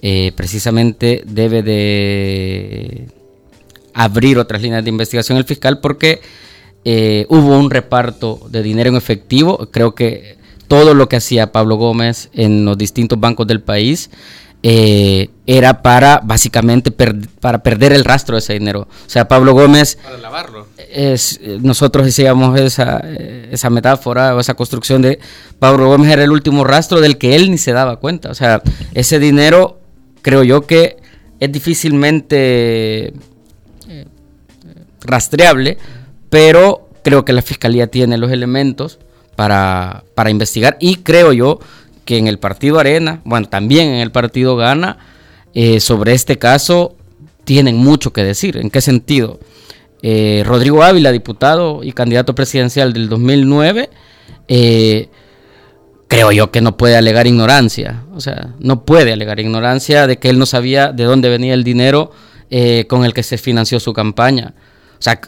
eh, 0.00 0.30
precisamente 0.36 1.24
debe 1.26 1.64
de 1.64 3.08
abrir 3.94 4.38
otras 4.38 4.62
líneas 4.62 4.84
de 4.84 4.90
investigación 4.90 5.36
el 5.36 5.44
fiscal 5.44 5.80
porque 5.80 6.20
hubo 7.28 7.58
un 7.58 7.68
reparto 7.68 8.46
de 8.48 8.62
dinero 8.62 8.90
en 8.90 8.96
efectivo, 8.96 9.70
creo 9.72 9.96
que 9.96 10.36
todo 10.68 10.94
lo 10.94 11.08
que 11.08 11.16
hacía 11.16 11.50
Pablo 11.50 11.74
Gómez 11.76 12.28
en 12.32 12.64
los 12.64 12.78
distintos 12.78 13.18
bancos 13.18 13.48
del 13.48 13.60
país 13.60 14.10
eh, 14.66 15.28
era 15.46 15.82
para 15.82 16.22
básicamente 16.24 16.90
para 16.90 17.62
perder 17.62 17.92
el 17.92 18.02
rastro 18.02 18.36
de 18.36 18.38
ese 18.38 18.54
dinero. 18.54 18.88
O 19.06 19.10
sea, 19.10 19.28
Pablo 19.28 19.52
Gómez... 19.52 19.98
Para 20.02 20.16
lavarlo. 20.16 20.66
Es, 20.90 21.38
nosotros 21.60 22.06
decíamos 22.06 22.58
esa, 22.58 22.98
esa 23.00 23.68
metáfora 23.68 24.34
o 24.34 24.40
esa 24.40 24.54
construcción 24.54 25.02
de 25.02 25.18
Pablo 25.58 25.88
Gómez 25.88 26.10
era 26.10 26.24
el 26.24 26.32
último 26.32 26.64
rastro 26.64 27.02
del 27.02 27.18
que 27.18 27.36
él 27.36 27.50
ni 27.50 27.58
se 27.58 27.72
daba 27.72 27.96
cuenta. 27.96 28.30
O 28.30 28.34
sea, 28.34 28.62
ese 28.94 29.18
dinero 29.18 29.80
creo 30.22 30.42
yo 30.42 30.62
que 30.62 30.96
es 31.40 31.52
difícilmente 31.52 33.12
eh, 33.88 34.06
rastreable, 35.02 35.76
pero 36.30 36.88
creo 37.02 37.26
que 37.26 37.34
la 37.34 37.42
Fiscalía 37.42 37.88
tiene 37.88 38.16
los 38.16 38.32
elementos 38.32 38.98
para, 39.36 40.04
para 40.14 40.30
investigar 40.30 40.78
y 40.80 40.96
creo 40.96 41.34
yo 41.34 41.58
que 42.04 42.18
en 42.18 42.26
el 42.26 42.38
partido 42.38 42.78
Arena, 42.78 43.20
bueno, 43.24 43.48
también 43.48 43.88
en 43.88 44.00
el 44.00 44.12
partido 44.12 44.56
Gana, 44.56 44.98
eh, 45.54 45.80
sobre 45.80 46.12
este 46.12 46.38
caso 46.38 46.96
tienen 47.44 47.76
mucho 47.76 48.12
que 48.12 48.24
decir. 48.24 48.56
¿En 48.56 48.70
qué 48.70 48.80
sentido? 48.80 49.40
Eh, 50.02 50.42
Rodrigo 50.44 50.82
Ávila, 50.82 51.12
diputado 51.12 51.82
y 51.82 51.92
candidato 51.92 52.34
presidencial 52.34 52.92
del 52.92 53.08
2009, 53.08 53.90
eh, 54.48 55.08
creo 56.08 56.32
yo 56.32 56.50
que 56.50 56.60
no 56.60 56.76
puede 56.76 56.96
alegar 56.96 57.26
ignorancia. 57.26 58.02
O 58.14 58.20
sea, 58.20 58.54
no 58.58 58.84
puede 58.84 59.12
alegar 59.12 59.40
ignorancia 59.40 60.06
de 60.06 60.18
que 60.18 60.28
él 60.28 60.38
no 60.38 60.46
sabía 60.46 60.92
de 60.92 61.04
dónde 61.04 61.28
venía 61.28 61.54
el 61.54 61.64
dinero 61.64 62.12
con 62.86 63.04
el 63.04 63.12
que 63.12 63.24
se 63.24 63.36
financió 63.36 63.80
su 63.80 63.92
campaña. 63.92 64.54
O 64.96 65.02
sea, 65.02 65.20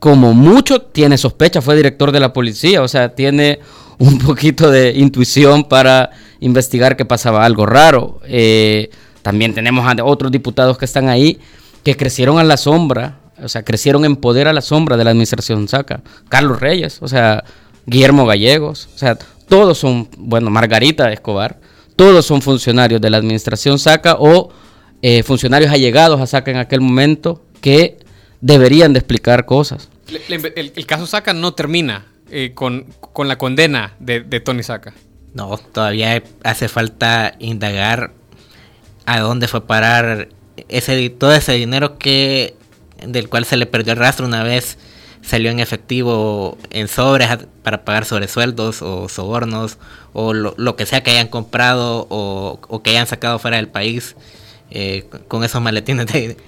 como 0.00 0.34
mucho 0.34 0.80
tiene 0.80 1.16
sospecha, 1.16 1.62
fue 1.62 1.76
director 1.76 2.10
de 2.10 2.18
la 2.18 2.32
policía, 2.32 2.82
o 2.82 2.88
sea, 2.88 3.14
tiene 3.14 3.60
un 4.02 4.18
poquito 4.18 4.68
de 4.68 4.92
intuición 4.96 5.62
para 5.62 6.10
investigar 6.40 6.96
que 6.96 7.04
pasaba 7.04 7.44
algo 7.44 7.66
raro. 7.66 8.20
Eh, 8.24 8.90
también 9.22 9.54
tenemos 9.54 9.86
a 9.86 10.04
otros 10.04 10.32
diputados 10.32 10.76
que 10.76 10.84
están 10.84 11.08
ahí 11.08 11.38
que 11.84 11.96
crecieron 11.96 12.38
a 12.38 12.44
la 12.44 12.56
sombra, 12.56 13.20
o 13.40 13.48
sea, 13.48 13.64
crecieron 13.64 14.04
en 14.04 14.16
poder 14.16 14.48
a 14.48 14.52
la 14.52 14.60
sombra 14.60 14.96
de 14.96 15.04
la 15.04 15.10
administración 15.10 15.68
Saca. 15.68 16.02
Carlos 16.28 16.58
Reyes, 16.58 16.98
o 17.00 17.06
sea, 17.06 17.44
Guillermo 17.86 18.26
Gallegos, 18.26 18.88
o 18.92 18.98
sea, 18.98 19.16
todos 19.48 19.78
son, 19.78 20.08
bueno, 20.18 20.50
Margarita 20.50 21.12
Escobar, 21.12 21.60
todos 21.94 22.26
son 22.26 22.42
funcionarios 22.42 23.00
de 23.00 23.08
la 23.10 23.18
administración 23.18 23.78
Saca 23.78 24.16
o 24.18 24.50
eh, 25.00 25.22
funcionarios 25.22 25.70
allegados 25.70 26.20
a 26.20 26.26
Saca 26.26 26.50
en 26.50 26.56
aquel 26.56 26.80
momento 26.80 27.44
que 27.60 27.98
deberían 28.40 28.92
de 28.92 28.98
explicar 28.98 29.46
cosas. 29.46 29.88
El, 30.28 30.86
caso 30.86 31.06
Saca 31.06 31.32
no 31.32 31.54
termina 31.54 32.06
eh, 32.34 32.54
con, 32.54 32.86
la 33.18 33.36
condena 33.36 33.94
de, 34.00 34.22
Tony 34.40 34.62
Saca. 34.62 34.94
No, 35.34 35.58
todavía 35.58 36.22
hace 36.44 36.66
falta 36.66 37.34
indagar 37.38 38.14
a 39.04 39.20
dónde 39.20 39.48
fue 39.48 39.66
parar 39.66 40.30
ese 40.68 41.10
todo 41.10 41.34
ese 41.34 41.52
dinero 41.52 41.98
que 41.98 42.56
del 43.06 43.28
cual 43.28 43.44
se 43.44 43.58
le 43.58 43.66
perdió 43.66 43.92
el 43.92 43.98
rastro 43.98 44.24
una 44.24 44.42
vez 44.42 44.78
salió 45.20 45.50
en 45.50 45.60
efectivo 45.60 46.56
en 46.70 46.88
sobres 46.88 47.28
para 47.62 47.84
pagar 47.84 48.06
sobresueldos 48.06 48.80
o 48.80 49.10
sobornos 49.10 49.76
o 50.14 50.32
lo, 50.32 50.76
que 50.76 50.86
sea 50.86 51.02
que 51.02 51.10
hayan 51.10 51.28
comprado 51.28 52.06
o, 52.08 52.80
que 52.82 52.90
hayan 52.90 53.06
sacado 53.06 53.38
fuera 53.38 53.58
del 53.58 53.68
país 53.68 54.16
eh, 54.70 55.04
con 55.28 55.44
esos 55.44 55.60
maletines 55.60 56.06
de, 56.06 56.38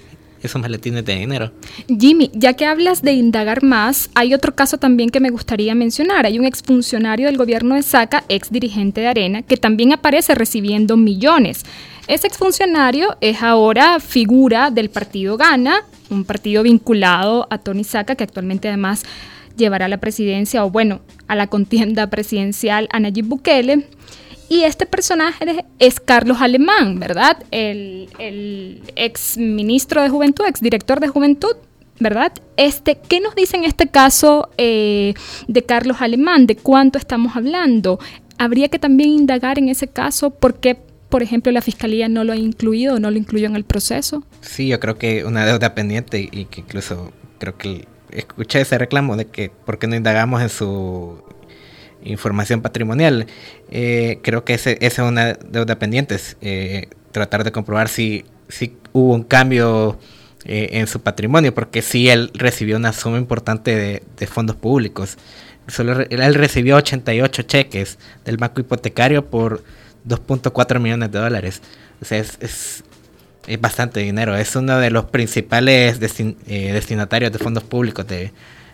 esos 0.45 0.61
maletines 0.61 1.05
de 1.05 1.15
dinero. 1.15 1.51
Jimmy, 1.87 2.31
ya 2.33 2.53
que 2.53 2.65
hablas 2.65 3.01
de 3.01 3.13
indagar 3.13 3.63
más, 3.63 4.09
hay 4.15 4.33
otro 4.33 4.55
caso 4.55 4.77
también 4.77 5.09
que 5.09 5.19
me 5.19 5.29
gustaría 5.29 5.75
mencionar. 5.75 6.25
Hay 6.25 6.39
un 6.39 6.45
exfuncionario 6.45 7.27
del 7.27 7.37
gobierno 7.37 7.75
de 7.75 7.83
Saca, 7.83 8.23
ex 8.29 8.51
dirigente 8.51 9.01
de 9.01 9.07
Arena, 9.07 9.41
que 9.41 9.57
también 9.57 9.93
aparece 9.93 10.35
recibiendo 10.35 10.97
millones. 10.97 11.63
Ese 12.07 12.27
exfuncionario 12.27 13.17
es 13.21 13.41
ahora 13.41 13.99
figura 13.99 14.69
del 14.69 14.89
partido 14.89 15.37
Gana, 15.37 15.83
un 16.09 16.23
partido 16.23 16.63
vinculado 16.63 17.47
a 17.49 17.57
Tony 17.57 17.83
Saca, 17.83 18.15
que 18.15 18.23
actualmente 18.23 18.67
además 18.67 19.03
llevará 19.57 19.85
a 19.85 19.89
la 19.89 19.97
presidencia, 19.97 20.63
o 20.65 20.69
bueno, 20.69 21.01
a 21.27 21.35
la 21.35 21.47
contienda 21.47 22.09
presidencial 22.09 22.87
a 22.91 22.99
Nayib 22.99 23.25
Bukele. 23.25 23.87
Y 24.47 24.63
este 24.63 24.85
personaje 24.85 25.65
es 25.79 25.99
Carlos 25.99 26.41
Alemán, 26.41 26.99
¿verdad? 26.99 27.43
El, 27.51 28.81
ex 28.95 29.37
ministro 29.37 30.01
de 30.01 30.09
Juventud, 30.09 30.45
ex 30.47 30.61
director 30.61 30.99
de 30.99 31.07
Juventud, 31.07 31.55
¿verdad? 31.99 32.31
Este, 32.57 32.97
¿Qué 32.97 33.19
nos 33.19 33.35
dice 33.35 33.57
en 33.57 33.63
este 33.63 33.87
caso 33.87 34.49
eh, 34.57 35.13
de 35.47 35.63
Carlos 35.63 35.97
Alemán? 35.99 36.45
¿De 36.45 36.55
cuánto 36.55 36.99
estamos 36.99 37.35
hablando? 37.35 37.99
Habría 38.37 38.69
que 38.69 38.79
también 38.79 39.09
indagar 39.09 39.57
en 39.57 39.69
ese 39.69 39.87
caso 39.87 40.29
por 40.29 40.59
qué, 40.59 40.77
por 41.09 41.23
ejemplo, 41.23 41.51
la 41.51 41.61
fiscalía 41.61 42.07
no 42.07 42.23
lo 42.23 42.33
ha 42.33 42.37
incluido 42.37 42.95
o 42.95 42.99
no 42.99 43.09
lo 43.09 43.17
incluyó 43.17 43.47
en 43.47 43.55
el 43.55 43.63
proceso. 43.63 44.23
Sí, 44.41 44.67
yo 44.67 44.79
creo 44.79 44.97
que 44.97 45.25
una 45.25 45.45
deuda 45.45 45.73
pendiente 45.73 46.29
y 46.31 46.45
que 46.45 46.61
incluso 46.61 47.11
creo 47.39 47.57
que 47.57 47.87
escuché 48.11 48.61
ese 48.61 48.77
reclamo 48.77 49.17
de 49.17 49.25
que 49.25 49.49
por 49.49 49.79
qué 49.79 49.87
no 49.87 49.95
indagamos 49.95 50.41
en 50.41 50.49
su 50.49 51.23
información 52.05 52.61
patrimonial. 52.61 53.27
Eh, 53.69 54.19
creo 54.21 54.45
que 54.45 54.53
esa 54.53 54.71
es 54.71 54.97
una 54.99 55.33
deuda 55.33 55.77
pendiente, 55.77 56.17
eh, 56.41 56.89
tratar 57.11 57.43
de 57.43 57.51
comprobar 57.51 57.89
si, 57.89 58.25
si 58.47 58.77
hubo 58.93 59.13
un 59.13 59.23
cambio 59.23 59.99
eh, 60.45 60.69
en 60.73 60.87
su 60.87 61.01
patrimonio, 61.01 61.53
porque 61.53 61.81
si 61.81 62.09
él 62.09 62.31
recibió 62.33 62.77
una 62.77 62.93
suma 62.93 63.17
importante 63.17 64.01
de, 64.15 64.27
fondos 64.27 64.55
públicos. 64.55 65.17
Solo 65.67 66.01
él 66.01 66.35
recibió 66.35 66.75
88 66.75 67.41
cheques 67.41 67.97
del 68.23 68.37
banco 68.37 68.61
hipotecario 68.61 69.25
por 69.25 69.63
2.4 70.07 70.79
millones 70.79 71.11
de 71.11 71.17
dólares. 71.17 71.61
O 72.01 72.05
sea, 72.05 72.19
es, 72.19 72.37
es, 72.39 72.83
bastante 73.59 73.99
dinero. 74.01 74.35
Es 74.35 74.55
uno 74.55 74.77
de 74.77 74.91
los 74.91 75.05
principales 75.05 75.99
destinatarios 75.99 77.31
de 77.31 77.39
fondos 77.39 77.63
públicos 77.63 78.05
de, 78.07 78.31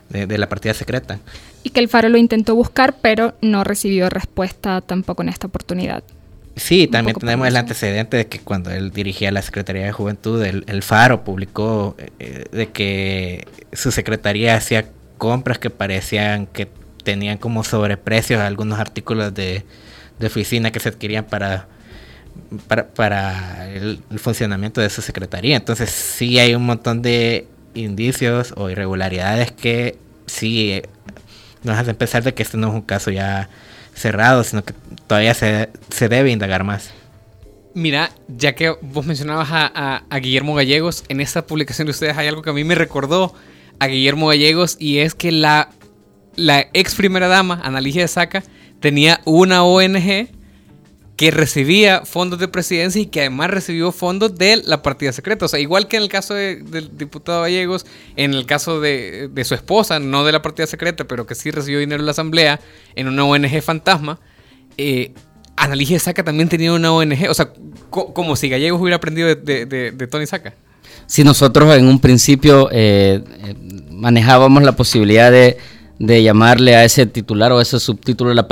de, 0.10 0.38
la 0.38 0.50
partida 0.50 0.74
secreta. 0.74 1.20
Y 1.63 1.69
que 1.69 1.80
el 1.80 1.89
Faro 1.89 2.10
lo 2.10 2.17
intentó 2.17 2.56
buscar, 2.56 2.95
pero 3.02 3.36
no 3.41 3.63
recibió 3.63 4.10
respuesta 4.10 4.82
tampoco 4.82 5.21
en 5.21 5.30
esta 5.30 5.47
oportunidad. 5.47 6.04
Sí, 6.56 6.88
también 6.88 7.15
tenemos 7.17 7.47
el 7.47 7.56
antecedente 7.56 8.17
de 8.17 8.28
que 8.28 8.39
cuando 8.39 8.71
él 8.71 8.91
dirigía 8.91 9.32
la 9.32 9.41
Secretaría 9.41 9.86
de 9.86 9.91
Juventud, 9.91 10.43
el, 10.43 10.84
Faro 10.84 11.24
publicó 11.24 11.95
eh, 12.19 12.45
de 12.52 12.67
que 12.67 13.47
su 13.71 13.91
secretaría 13.91 14.56
hacía 14.56 14.89
compras 15.17 15.60
que 15.60 15.69
parecían 15.69 16.47
que 16.47 16.67
tenían 17.04 17.38
como 17.38 17.63
sobreprecios 17.63 18.41
algunos 18.41 18.80
artículos 18.80 19.34
de, 19.34 19.63
oficina 20.24 20.71
que 20.71 20.80
se 20.80 20.89
adquirían 20.89 21.26
para, 21.26 21.67
para, 22.95 23.69
el, 23.74 24.04
funcionamiento 24.17 24.82
de 24.82 24.89
su 24.89 25.02
secretaría. 25.02 25.56
Entonces 25.56 25.89
sí 25.89 26.38
hay 26.38 26.54
un 26.54 26.65
montón 26.65 27.02
de 27.02 27.47
indicios 27.74 28.54
o 28.56 28.69
irregularidades 28.69 29.52
que 29.52 29.97
sí 30.28 30.74
eh, 30.74 30.84
nos 31.63 31.78
hacen 31.78 31.95
pensar 31.95 32.24
de 32.24 32.34
que 32.34 32.43
este 32.43 32.58
no 32.58 32.69
es 32.69 32.74
un 32.74 32.82
caso 32.82 33.12
ya 33.12 33.50
cerrado, 33.93 34.43
sino 34.43 34.63
que 34.63 34.74
todavía 35.08 35.34
se, 35.34 35.69
debe 36.10 36.32
indagar 36.32 36.63
más. 36.63 36.91
Mira, 37.74 38.12
ya 38.28 38.54
que 38.54 38.76
vos 38.82 39.06
mencionabas 39.06 39.50
a, 39.52 40.19
Guillermo 40.19 40.56
Gallegos, 40.56 41.04
en 41.08 41.21
esta 41.21 41.45
publicación 41.45 41.86
de 41.86 41.91
ustedes 41.91 42.17
hay 42.17 42.28
algo 42.28 42.41
que 42.41 42.50
a 42.50 42.54
mí 42.54 42.63
me 42.63 42.76
recordó 42.76 43.34
a 43.80 43.88
Guillermo 43.88 44.28
Gallegos 44.28 44.76
y 44.80 45.00
es 45.00 45.15
que 45.15 45.32
la, 45.32 45.69
la 46.36 46.67
ex 46.74 46.95
primera 46.95 47.28
dama, 47.28 47.62
Analicia 47.63 48.02
de 48.02 48.08
Saca, 48.08 48.43
tenía 48.80 49.21
una 49.26 49.63
ONG 49.63 50.30
que 51.22 51.30
recibía 51.30 52.02
fondos 52.04 52.40
de 52.40 52.48
presidencia 52.48 53.00
y 53.00 53.06
que 53.06 53.20
además 53.20 53.52
recibió 53.52 53.92
fondos 53.92 54.36
de 54.40 54.60
la 54.66 54.82
partida 54.82 55.14
secreta. 55.14 55.46
O 55.46 55.48
sea, 55.48 55.60
igual 55.60 55.88
que 55.88 55.98
en 55.98 56.02
el 56.02 56.10
caso 56.10 56.34
del 56.34 56.98
diputado 56.98 57.44
Gallegos, 57.44 57.86
en 58.16 58.34
el 58.34 58.48
caso 58.48 58.82
de, 58.82 59.30
su 59.44 59.54
esposa, 59.54 60.00
no 60.00 60.26
de 60.26 60.32
la 60.32 60.42
partida 60.42 60.66
secreta, 60.66 61.04
pero 61.04 61.28
que 61.28 61.36
sí 61.36 61.52
recibió 61.52 61.78
dinero 61.78 62.02
en 62.02 62.08
la 62.08 62.14
asamblea, 62.14 62.60
en 62.96 63.08
una 63.08 63.24
ONG 63.24 63.62
fantasma, 63.62 64.20
eh, 64.80 65.14
Analigia 65.58 66.00
Saca 66.00 66.24
también 66.24 66.50
tenía 66.50 66.74
una 66.74 66.92
ONG. 66.92 67.30
O 67.30 67.36
sea, 67.36 67.54
como 67.92 68.36
si 68.36 68.50
Gallegos 68.50 68.82
hubiera 68.82 68.96
aprendido 68.96 69.28
de, 69.36 70.08
Tony 70.10 70.26
Saca. 70.26 70.56
Si 71.06 71.24
nosotros 71.24 71.78
en 71.78 71.86
un 71.86 72.00
principio 72.00 72.68
eh, 72.72 73.24
eh, 73.44 73.56
manejábamos 73.92 74.64
la 74.64 74.76
posibilidad 74.76 75.32
de 75.32 75.60
de 76.02 76.24
llamarle 76.24 76.76
a 76.76 76.84
ese 76.84 77.06
titular 77.06 77.52
o 77.52 77.60
a 77.60 77.62
ese 77.62 77.80
subtítulo 77.80 78.34
la, 78.34 78.48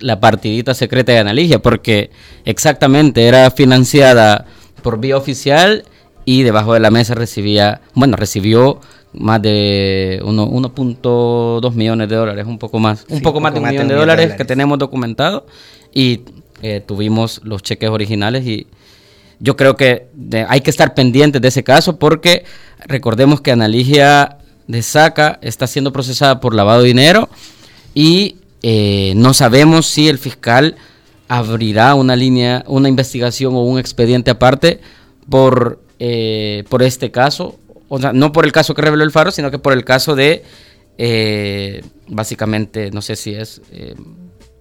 la 0.00 0.20
partidita 0.20 0.72
secreta 0.72 1.10
de 1.10 1.18
Analigia, 1.18 1.60
porque 1.60 2.10
exactamente 2.44 3.26
era 3.26 3.50
financiada 3.50 4.46
por 4.82 5.00
vía 5.00 5.16
oficial 5.16 5.84
y 6.24 6.44
debajo 6.44 6.74
de 6.74 6.80
la 6.80 6.92
mesa 6.92 7.16
recibía, 7.16 7.80
bueno, 7.94 8.16
recibió 8.16 8.78
más 9.14 9.42
de 9.42 10.20
1.2 10.22 11.74
millones 11.74 12.08
de 12.08 12.14
dólares, 12.14 12.46
un 12.46 12.60
poco 12.60 12.78
más, 12.78 13.04
un 13.08 13.20
poco 13.20 13.40
más 13.40 13.52
de 13.52 13.58
un 13.58 13.68
millón 13.68 13.88
de, 13.88 13.94
dólares, 13.94 14.34
que 14.34 14.44
tenemos 14.44 14.78
documentado 14.78 15.44
y 15.92 16.20
eh, 16.62 16.80
tuvimos 16.86 17.40
los 17.42 17.64
cheques 17.64 17.90
originales 17.90 18.46
y 18.46 18.68
yo 19.40 19.56
creo 19.56 19.74
que 19.74 20.06
hay 20.48 20.60
que 20.60 20.70
estar 20.70 20.94
pendientes 20.94 21.42
de 21.42 21.48
ese 21.48 21.64
caso 21.64 21.98
porque 21.98 22.44
recordemos 22.86 23.40
que 23.40 23.50
Analigia 23.50 24.38
de 24.66 24.82
SACA 24.82 25.38
está 25.42 25.66
siendo 25.66 25.92
procesada 25.92 26.40
por 26.40 26.54
lavado 26.54 26.82
de 26.82 26.88
dinero 26.88 27.28
y 27.94 28.36
eh, 28.62 29.12
no 29.16 29.34
sabemos 29.34 29.86
si 29.86 30.08
el 30.08 30.18
fiscal 30.18 30.76
abrirá 31.28 31.94
una 31.94 32.16
línea, 32.16 32.64
una 32.66 32.88
investigación 32.88 33.54
o 33.54 33.62
un 33.62 33.78
expediente 33.78 34.30
aparte 34.30 34.80
por, 35.28 35.80
eh, 35.98 36.64
por 36.68 36.82
este 36.82 37.10
caso. 37.10 37.58
O 37.88 37.98
sea, 37.98 38.12
no 38.12 38.32
por 38.32 38.44
el 38.44 38.52
caso 38.52 38.74
que 38.74 38.82
reveló 38.82 39.04
el 39.04 39.10
Faro, 39.10 39.30
sino 39.30 39.50
que 39.50 39.58
por 39.58 39.72
el 39.72 39.84
caso 39.84 40.14
de, 40.14 40.44
eh, 40.98 41.82
básicamente, 42.08 42.90
no 42.90 43.02
sé 43.02 43.16
si 43.16 43.34
es 43.34 43.60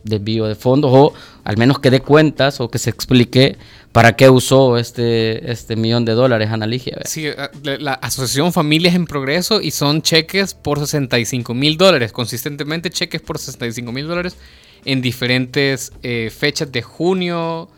desvío 0.04 0.46
de 0.46 0.56
fondos 0.56 0.92
o 0.94 1.14
al 1.44 1.58
menos 1.58 1.80
que 1.80 1.90
dé 1.90 2.00
cuentas 2.00 2.60
o 2.62 2.70
que 2.70 2.80
se 2.80 2.90
explique 2.90 3.58
para 3.92 4.16
qué 4.16 4.30
usó 4.30 4.78
este, 4.78 5.52
este 5.52 5.76
millón 5.76 6.06
de 6.06 6.14
dólares 6.14 6.50
Analigia. 6.50 7.00
Sí, 7.06 7.28
eh, 7.28 7.36
la 7.80 7.94
Asociación 7.94 8.54
Familias 8.54 8.96
en 8.96 9.06
Progreso 9.06 9.62
y 9.62 9.72
son 9.72 10.02
cheques 10.02 10.54
por 10.54 10.80
65 10.80 11.54
mil 11.54 11.78
dólares, 11.78 12.12
consistentemente 12.12 12.90
cheques 12.90 13.22
por 13.22 13.38
65 13.38 13.92
mil 13.92 14.08
dólares 14.08 14.38
en 14.86 15.02
diferentes 15.02 15.92
eh, 16.04 16.32
fechas 16.36 16.72
de 16.72 16.82
junio. 16.82 17.70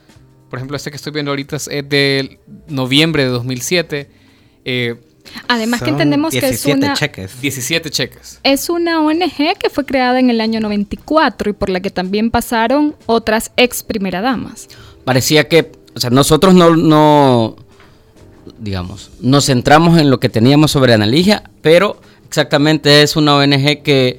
Por 0.50 0.60
ejemplo, 0.60 0.78
este 0.78 0.92
que 0.92 0.98
estoy 0.98 1.12
viendo 1.12 1.32
ahorita 1.32 1.56
es 1.56 1.68
de 1.68 2.40
noviembre 2.68 3.24
de 3.24 3.30
2007. 3.30 4.10
Eh, 4.66 4.96
Además 5.48 5.82
que 5.82 5.90
entendemos 5.90 6.34
que 6.34 6.48
es 6.48 6.66
una... 6.66 6.94
Cheques. 6.94 7.42
17 7.42 7.90
cheques. 7.90 8.40
Es 8.44 8.70
una 8.70 9.02
ONG 9.02 9.58
que 9.60 9.70
fue 9.70 9.86
creada 9.86 10.20
en 10.20 10.30
el 10.30 10.42
año 10.42 10.60
94 10.60 11.50
y 11.50 11.54
por 11.54 11.70
la 11.70 11.80
que 11.80 11.90
también 11.90 12.32
pasaron 12.32 12.96
otras 13.06 13.52
ex 13.58 13.84
primera 13.84 14.22
damas. 14.22 14.68
Parecía 15.06 15.48
que, 15.48 15.72
o 15.96 16.00
sea, 16.00 16.10
nosotros 16.10 16.54
no, 16.54 16.76
no 16.76 17.56
digamos, 18.60 19.12
nos 19.20 19.46
centramos 19.46 20.00
en 20.00 20.10
lo 20.10 20.20
que 20.20 20.30
teníamos 20.30 20.72
sobre 20.72 20.94
Analigia, 20.94 21.44
pero 21.62 22.00
exactamente 22.28 23.02
es 23.02 23.16
una 23.16 23.36
ONG 23.36 23.84
que 23.84 24.18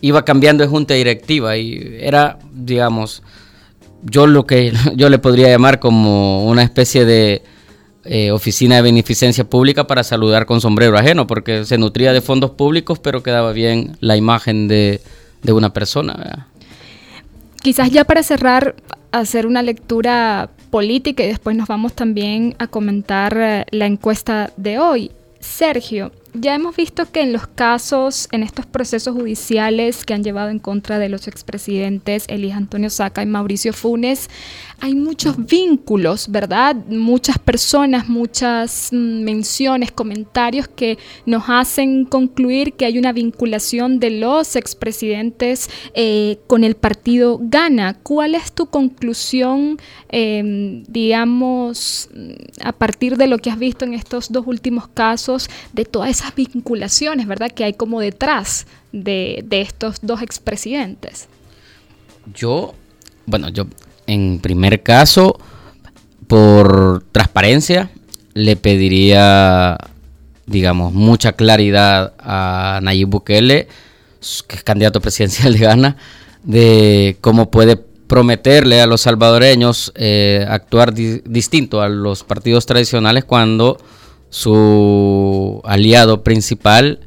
iba 0.00 0.24
cambiando 0.24 0.62
de 0.62 0.68
junta 0.68 0.94
directiva 0.94 1.56
y 1.56 1.96
era, 2.00 2.38
digamos, 2.52 3.22
yo 4.02 4.26
lo 4.26 4.46
que 4.46 4.72
yo 4.96 5.08
le 5.08 5.18
podría 5.18 5.48
llamar 5.48 5.80
como 5.80 6.46
una 6.46 6.62
especie 6.62 7.04
de 7.04 7.42
eh, 8.08 8.30
oficina 8.30 8.76
de 8.76 8.82
beneficencia 8.82 9.44
pública 9.44 9.86
para 9.86 10.02
saludar 10.02 10.46
con 10.46 10.60
sombrero 10.60 10.96
ajeno, 10.96 11.26
porque 11.26 11.64
se 11.64 11.78
nutría 11.78 12.12
de 12.12 12.20
fondos 12.20 12.50
públicos, 12.52 12.98
pero 12.98 13.22
quedaba 13.22 13.52
bien 13.52 13.96
la 14.00 14.16
imagen 14.16 14.68
de, 14.68 15.00
de 15.42 15.52
una 15.52 15.72
persona. 15.72 16.48
Quizás 17.62 17.90
ya 17.90 18.04
para 18.04 18.22
cerrar, 18.22 18.76
hacer 19.12 19.46
una 19.46 19.62
lectura 19.62 20.50
política 20.70 21.24
y 21.24 21.28
después 21.28 21.56
nos 21.56 21.68
vamos 21.68 21.94
también 21.94 22.54
a 22.58 22.66
comentar 22.66 23.36
eh, 23.36 23.64
la 23.70 23.86
encuesta 23.86 24.52
de 24.56 24.78
hoy. 24.78 25.10
Sergio, 25.40 26.12
ya 26.34 26.54
hemos 26.54 26.76
visto 26.76 27.10
que 27.10 27.22
en 27.22 27.32
los 27.32 27.46
casos, 27.46 28.28
en 28.32 28.42
estos 28.42 28.66
procesos 28.66 29.14
judiciales 29.14 30.04
que 30.04 30.12
han 30.12 30.24
llevado 30.24 30.50
en 30.50 30.58
contra 30.58 30.98
de 30.98 31.08
los 31.08 31.28
expresidentes 31.28 32.24
Elías 32.28 32.56
Antonio 32.56 32.90
Saca 32.90 33.22
y 33.22 33.26
Mauricio 33.26 33.72
Funes, 33.72 34.28
hay 34.80 34.94
muchos 34.94 35.46
vínculos, 35.46 36.30
¿verdad? 36.30 36.76
Muchas 36.88 37.38
personas, 37.38 38.08
muchas 38.08 38.90
mm, 38.92 39.22
menciones, 39.22 39.90
comentarios 39.90 40.68
que 40.68 40.98
nos 41.24 41.44
hacen 41.48 42.04
concluir 42.04 42.74
que 42.74 42.84
hay 42.84 42.98
una 42.98 43.12
vinculación 43.12 43.98
de 43.98 44.10
los 44.10 44.54
expresidentes 44.54 45.70
eh, 45.94 46.38
con 46.46 46.62
el 46.62 46.76
partido 46.76 47.38
Gana. 47.40 47.94
¿Cuál 48.02 48.34
es 48.34 48.52
tu 48.52 48.66
conclusión, 48.66 49.78
em, 50.10 50.84
digamos, 50.84 52.10
a 52.62 52.72
partir 52.72 53.16
de 53.16 53.28
lo 53.28 53.38
que 53.38 53.50
has 53.50 53.58
visto 53.58 53.84
en 53.86 53.94
estos 53.94 54.30
dos 54.30 54.46
últimos 54.46 54.88
casos, 54.88 55.48
de 55.72 55.84
todas 55.86 56.10
esas 56.10 56.34
vinculaciones, 56.34 57.26
¿verdad? 57.26 57.50
Que 57.50 57.64
hay 57.64 57.72
como 57.72 58.00
detrás 58.00 58.66
de, 58.92 59.42
de 59.46 59.62
estos 59.62 59.98
dos 60.02 60.20
expresidentes. 60.20 61.28
Yo, 62.34 62.74
bueno, 63.26 63.48
yo 63.48 63.66
en 64.06 64.40
primer 64.40 64.82
caso, 64.82 65.38
por 66.26 67.04
transparencia, 67.12 67.90
le 68.34 68.56
pediría, 68.56 69.78
digamos, 70.46 70.92
mucha 70.92 71.32
claridad 71.32 72.14
a 72.18 72.80
Nayib 72.82 73.08
Bukele, 73.08 73.68
que 74.46 74.56
es 74.56 74.62
candidato 74.62 75.00
presidencial 75.00 75.52
de 75.54 75.58
Ghana, 75.58 75.96
de 76.42 77.16
cómo 77.20 77.50
puede 77.50 77.76
prometerle 77.76 78.80
a 78.80 78.86
los 78.86 79.00
salvadoreños 79.02 79.92
eh, 79.96 80.46
actuar 80.48 80.94
distinto 80.94 81.82
a 81.82 81.88
los 81.88 82.22
partidos 82.24 82.66
tradicionales 82.66 83.24
cuando 83.24 83.78
su 84.30 85.60
aliado 85.64 86.22
principal 86.22 87.00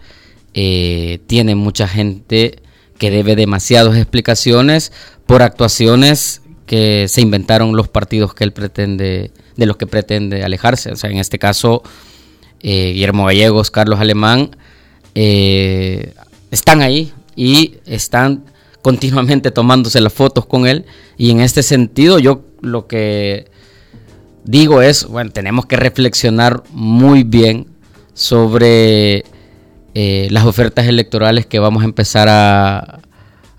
eh, 0.53 1.19
tiene 1.27 1.55
mucha 1.55 1.87
gente 1.87 2.61
que 2.97 3.11
debe 3.11 3.35
demasiadas 3.35 3.95
explicaciones 3.95 4.91
por 5.25 5.41
actuaciones 5.41 6.41
que 6.69 7.07
se 7.07 7.21
inventaron 7.21 7.75
los 7.75 7.87
partidos 7.87 8.35
que 8.35 8.43
él 8.43 8.53
pretende, 8.53 9.31
de 9.55 9.65
los 9.65 9.75
que 9.75 9.87
pretende 9.87 10.43
alejarse. 10.43 10.91
O 10.91 10.95
sea, 10.95 11.09
en 11.09 11.17
este 11.17 11.39
caso, 11.39 11.81
eh, 12.61 12.91
Guillermo 12.93 13.25
Gallegos, 13.25 13.71
Carlos 13.71 13.99
Alemán, 13.99 14.55
eh, 15.15 16.13
están 16.51 16.83
ahí 16.83 17.11
y 17.35 17.77
están 17.87 18.43
continuamente 18.83 19.49
tomándose 19.49 19.99
las 19.99 20.13
fotos 20.13 20.45
con 20.45 20.67
él. 20.67 20.85
Y 21.17 21.31
en 21.31 21.41
este 21.41 21.63
sentido, 21.63 22.19
yo 22.19 22.43
lo 22.61 22.85
que 22.85 23.49
digo 24.43 24.83
es, 24.83 25.05
bueno, 25.05 25.31
tenemos 25.31 25.65
que 25.65 25.75
reflexionar 25.75 26.61
muy 26.69 27.23
bien 27.23 27.65
sobre 28.13 29.25
eh, 29.95 30.27
las 30.29 30.45
ofertas 30.45 30.85
electorales 30.85 31.47
que 31.47 31.57
vamos 31.57 31.81
a 31.81 31.85
empezar 31.85 32.27
a, 32.29 32.99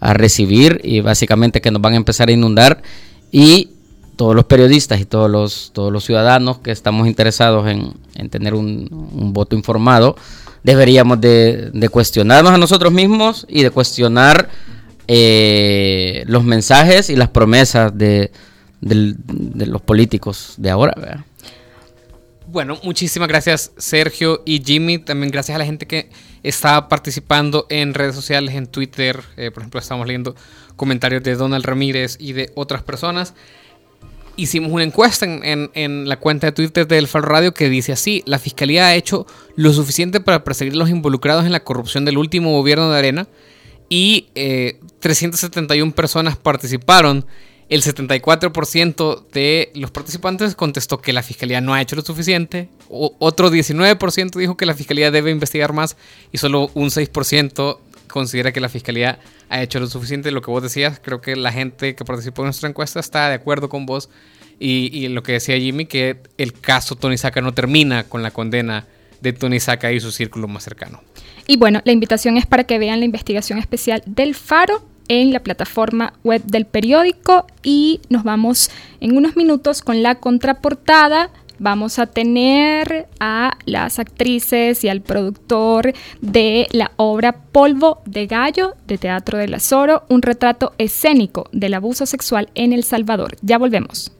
a 0.01 0.15
recibir 0.15 0.81
y 0.83 1.01
básicamente 1.01 1.61
que 1.61 1.71
nos 1.71 1.83
van 1.83 1.93
a 1.93 1.97
empezar 1.97 2.29
a 2.29 2.33
inundar 2.33 2.83
y 3.31 3.71
todos 4.17 4.35
los 4.35 4.45
periodistas 4.45 5.01
y 5.01 5.05
todos 5.05 5.31
los, 5.31 5.71
todos 5.73 5.93
los 5.93 6.05
ciudadanos 6.05 6.59
que 6.59 6.73
estamos 6.73 7.07
interesados 7.07 7.67
en, 7.69 8.29
tener 8.29 8.55
un, 8.55 8.89
voto 9.33 9.57
informado, 9.57 10.17
deberíamos 10.63 11.21
de, 11.21 11.89
cuestionarnos 11.91 12.53
a 12.53 12.59
nosotros 12.59 12.93
mismos 12.93 13.47
y 13.49 13.63
de 13.63 13.71
cuestionar 13.71 14.51
eh, 15.09 16.25
los 16.27 16.45
mensajes 16.45 17.09
y 17.09 17.17
las 17.17 17.29
promesas 17.29 17.97
de, 17.97 18.31
los 18.83 19.81
políticos 19.81 20.55
de 20.59 20.69
ahora. 20.69 21.25
Bueno, 22.53 22.81
muchísimas 22.83 23.29
gracias 23.29 23.71
Sergio 23.77 24.43
y 24.45 24.61
Jimmy. 24.61 24.99
También 24.99 25.31
gracias 25.31 25.55
a 25.55 25.59
la 25.61 25.65
gente 25.65 25.87
que 25.87 26.11
está 26.43 26.89
participando 26.89 27.65
en 27.69 27.95
redes 27.95 28.17
sociales, 28.17 28.57
en 28.57 28.67
Twitter. 28.67 29.23
Eh, 29.37 29.53
por 29.53 29.63
ejemplo, 29.63 29.79
estamos 29.79 30.05
leyendo 30.05 30.35
comentarios 30.75 31.23
de 31.23 31.37
Donald 31.37 31.65
Ramírez 31.65 32.17
y 32.19 32.33
de 32.33 32.51
otras 32.57 32.83
personas. 32.83 33.35
Hicimos 34.35 34.73
una 34.73 34.83
encuesta 34.83 35.27
en, 35.27 36.09
la 36.09 36.19
cuenta 36.19 36.49
de 36.49 36.53
Twitter 36.53 36.89
del 36.89 37.07
Faro 37.07 37.27
Radio 37.27 37.55
que 37.55 37.69
dice 37.69 37.93
así, 37.93 38.25
la 38.27 38.41
Fiscalía 38.41 38.87
ha 38.87 38.97
hecho 38.97 39.27
lo 39.55 39.73
suficiente 39.73 40.19
para 40.19 40.43
perseguir 40.43 40.75
a 40.75 40.79
los 40.79 40.91
involucrados 40.91 41.47
en 41.47 41.53
la 41.53 41.63
corrupción 41.63 42.05
del 42.05 42.19
último 42.19 42.51
gobierno 42.51 42.91
de 42.91 42.99
Arena 42.99 43.29
y 43.89 44.27
371 44.99 45.89
eh, 45.89 45.95
personas 45.95 46.37
participaron 46.37 47.27
el 47.71 47.83
74% 47.83 49.29
de 49.31 49.71
los 49.77 49.93
participantes 49.93 50.57
contestó 50.57 51.01
que 51.01 51.13
la 51.13 51.23
fiscalía 51.23 51.61
no 51.61 51.73
ha 51.73 51.81
hecho 51.81 51.95
lo 51.95 52.03
suficiente. 52.03 52.69
otro 52.89 53.49
19% 53.49 54.33
dijo 54.33 54.57
que 54.57 54.67
la 54.67 54.75
fiscalía 54.75 55.13
debe 55.13 55.31
investigar 55.31 55.73
más. 55.73 55.97
Y 56.33 56.39
solo 56.39 56.73
un 56.75 56.89
6% 56.89 57.79
considera 58.09 58.51
que 58.51 58.59
la 58.59 58.69
fiscalía 58.69 59.21
ha 59.49 59.63
hecho 59.63 59.79
lo 59.79 59.87
suficiente. 59.87 60.33
Lo 60.33 60.43
que 60.43 60.51
vos 60.51 60.65
decías, 60.65 61.01
creo 61.01 61.21
que 61.21 61.37
la 61.37 61.53
gente 61.53 61.95
que 61.95 62.05
participó 62.05 62.43
en 62.43 62.47
nuestra 62.47 62.69
encuesta 62.69 62.99
está 62.99 63.29
de 63.29 63.37
acuerdo 63.37 63.69
con 63.69 63.87
vos. 63.87 64.11
Y, 64.59 65.07
lo 65.09 65.23
que 65.23 65.33
decía 65.33 65.57
Jimmy, 65.57 65.87
que 65.87 66.19
el 66.39 66.53
caso 66.53 66.97
Tony 66.97 67.17
Saca 67.17 67.41
no 67.41 67.55
termina 67.55 68.03
con 68.03 68.23
la 68.23 68.33
condena 68.33 68.87
de 69.21 69.33
Tony 69.33 69.61
Saca 69.61 69.93
y 69.93 70.01
su 70.01 70.11
círculo 70.11 70.49
más 70.49 70.65
cercano. 70.65 71.03
Y 71.47 71.57
bueno, 71.57 71.81
la 71.85 71.93
invitación 71.93 72.37
es 72.37 72.47
para 72.47 72.65
que 72.65 72.79
vean 72.81 72.99
la 72.99 73.07
investigación 73.07 73.61
especial 73.61 74.03
del 74.07 74.35
Faro 74.35 74.85
en 75.11 75.33
la 75.33 75.40
plataforma 75.40 76.12
web 76.23 76.40
del 76.44 76.66
periódico 76.66 77.44
y 77.64 78.01
nos 78.09 78.23
vamos 78.23 78.70
en 79.01 79.16
unos 79.16 79.37
minutos 79.37 79.83
con 79.83 80.05
la 80.05 80.14
contraportada. 80.14 81.31
Vamos 81.59 81.99
a 81.99 82.07
tener 82.07 83.09
a 83.18 83.59
las 83.66 83.99
actrices 83.99 84.85
y 84.85 84.88
al 84.88 85.03
productor 85.03 85.92
de 86.20 86.68
la 86.70 86.92
obra 86.96 87.33
Polvo 87.33 88.01
de 88.07 88.29
Gallo 88.29 88.75
de 88.87 88.99
Teatro 88.99 89.37
del 89.37 89.53
Azoro, 89.53 90.05
un 90.09 90.23
retrato 90.23 90.73
escénico 90.79 91.49
del 91.53 91.75
abuso 91.75 92.07
sexual 92.07 92.49
en 92.55 92.73
El 92.73 92.85
Salvador. 92.85 93.37
Ya 93.42 93.59
volvemos. 93.59 94.12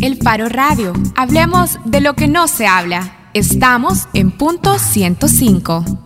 El 0.00 0.16
Faro 0.16 0.48
Radio. 0.48 0.94
Hablemos 1.16 1.78
de 1.84 2.00
lo 2.00 2.14
que 2.14 2.28
no 2.28 2.48
se 2.48 2.66
habla. 2.66 3.30
Estamos 3.34 4.08
en 4.14 4.30
punto 4.30 4.78
105. 4.78 6.05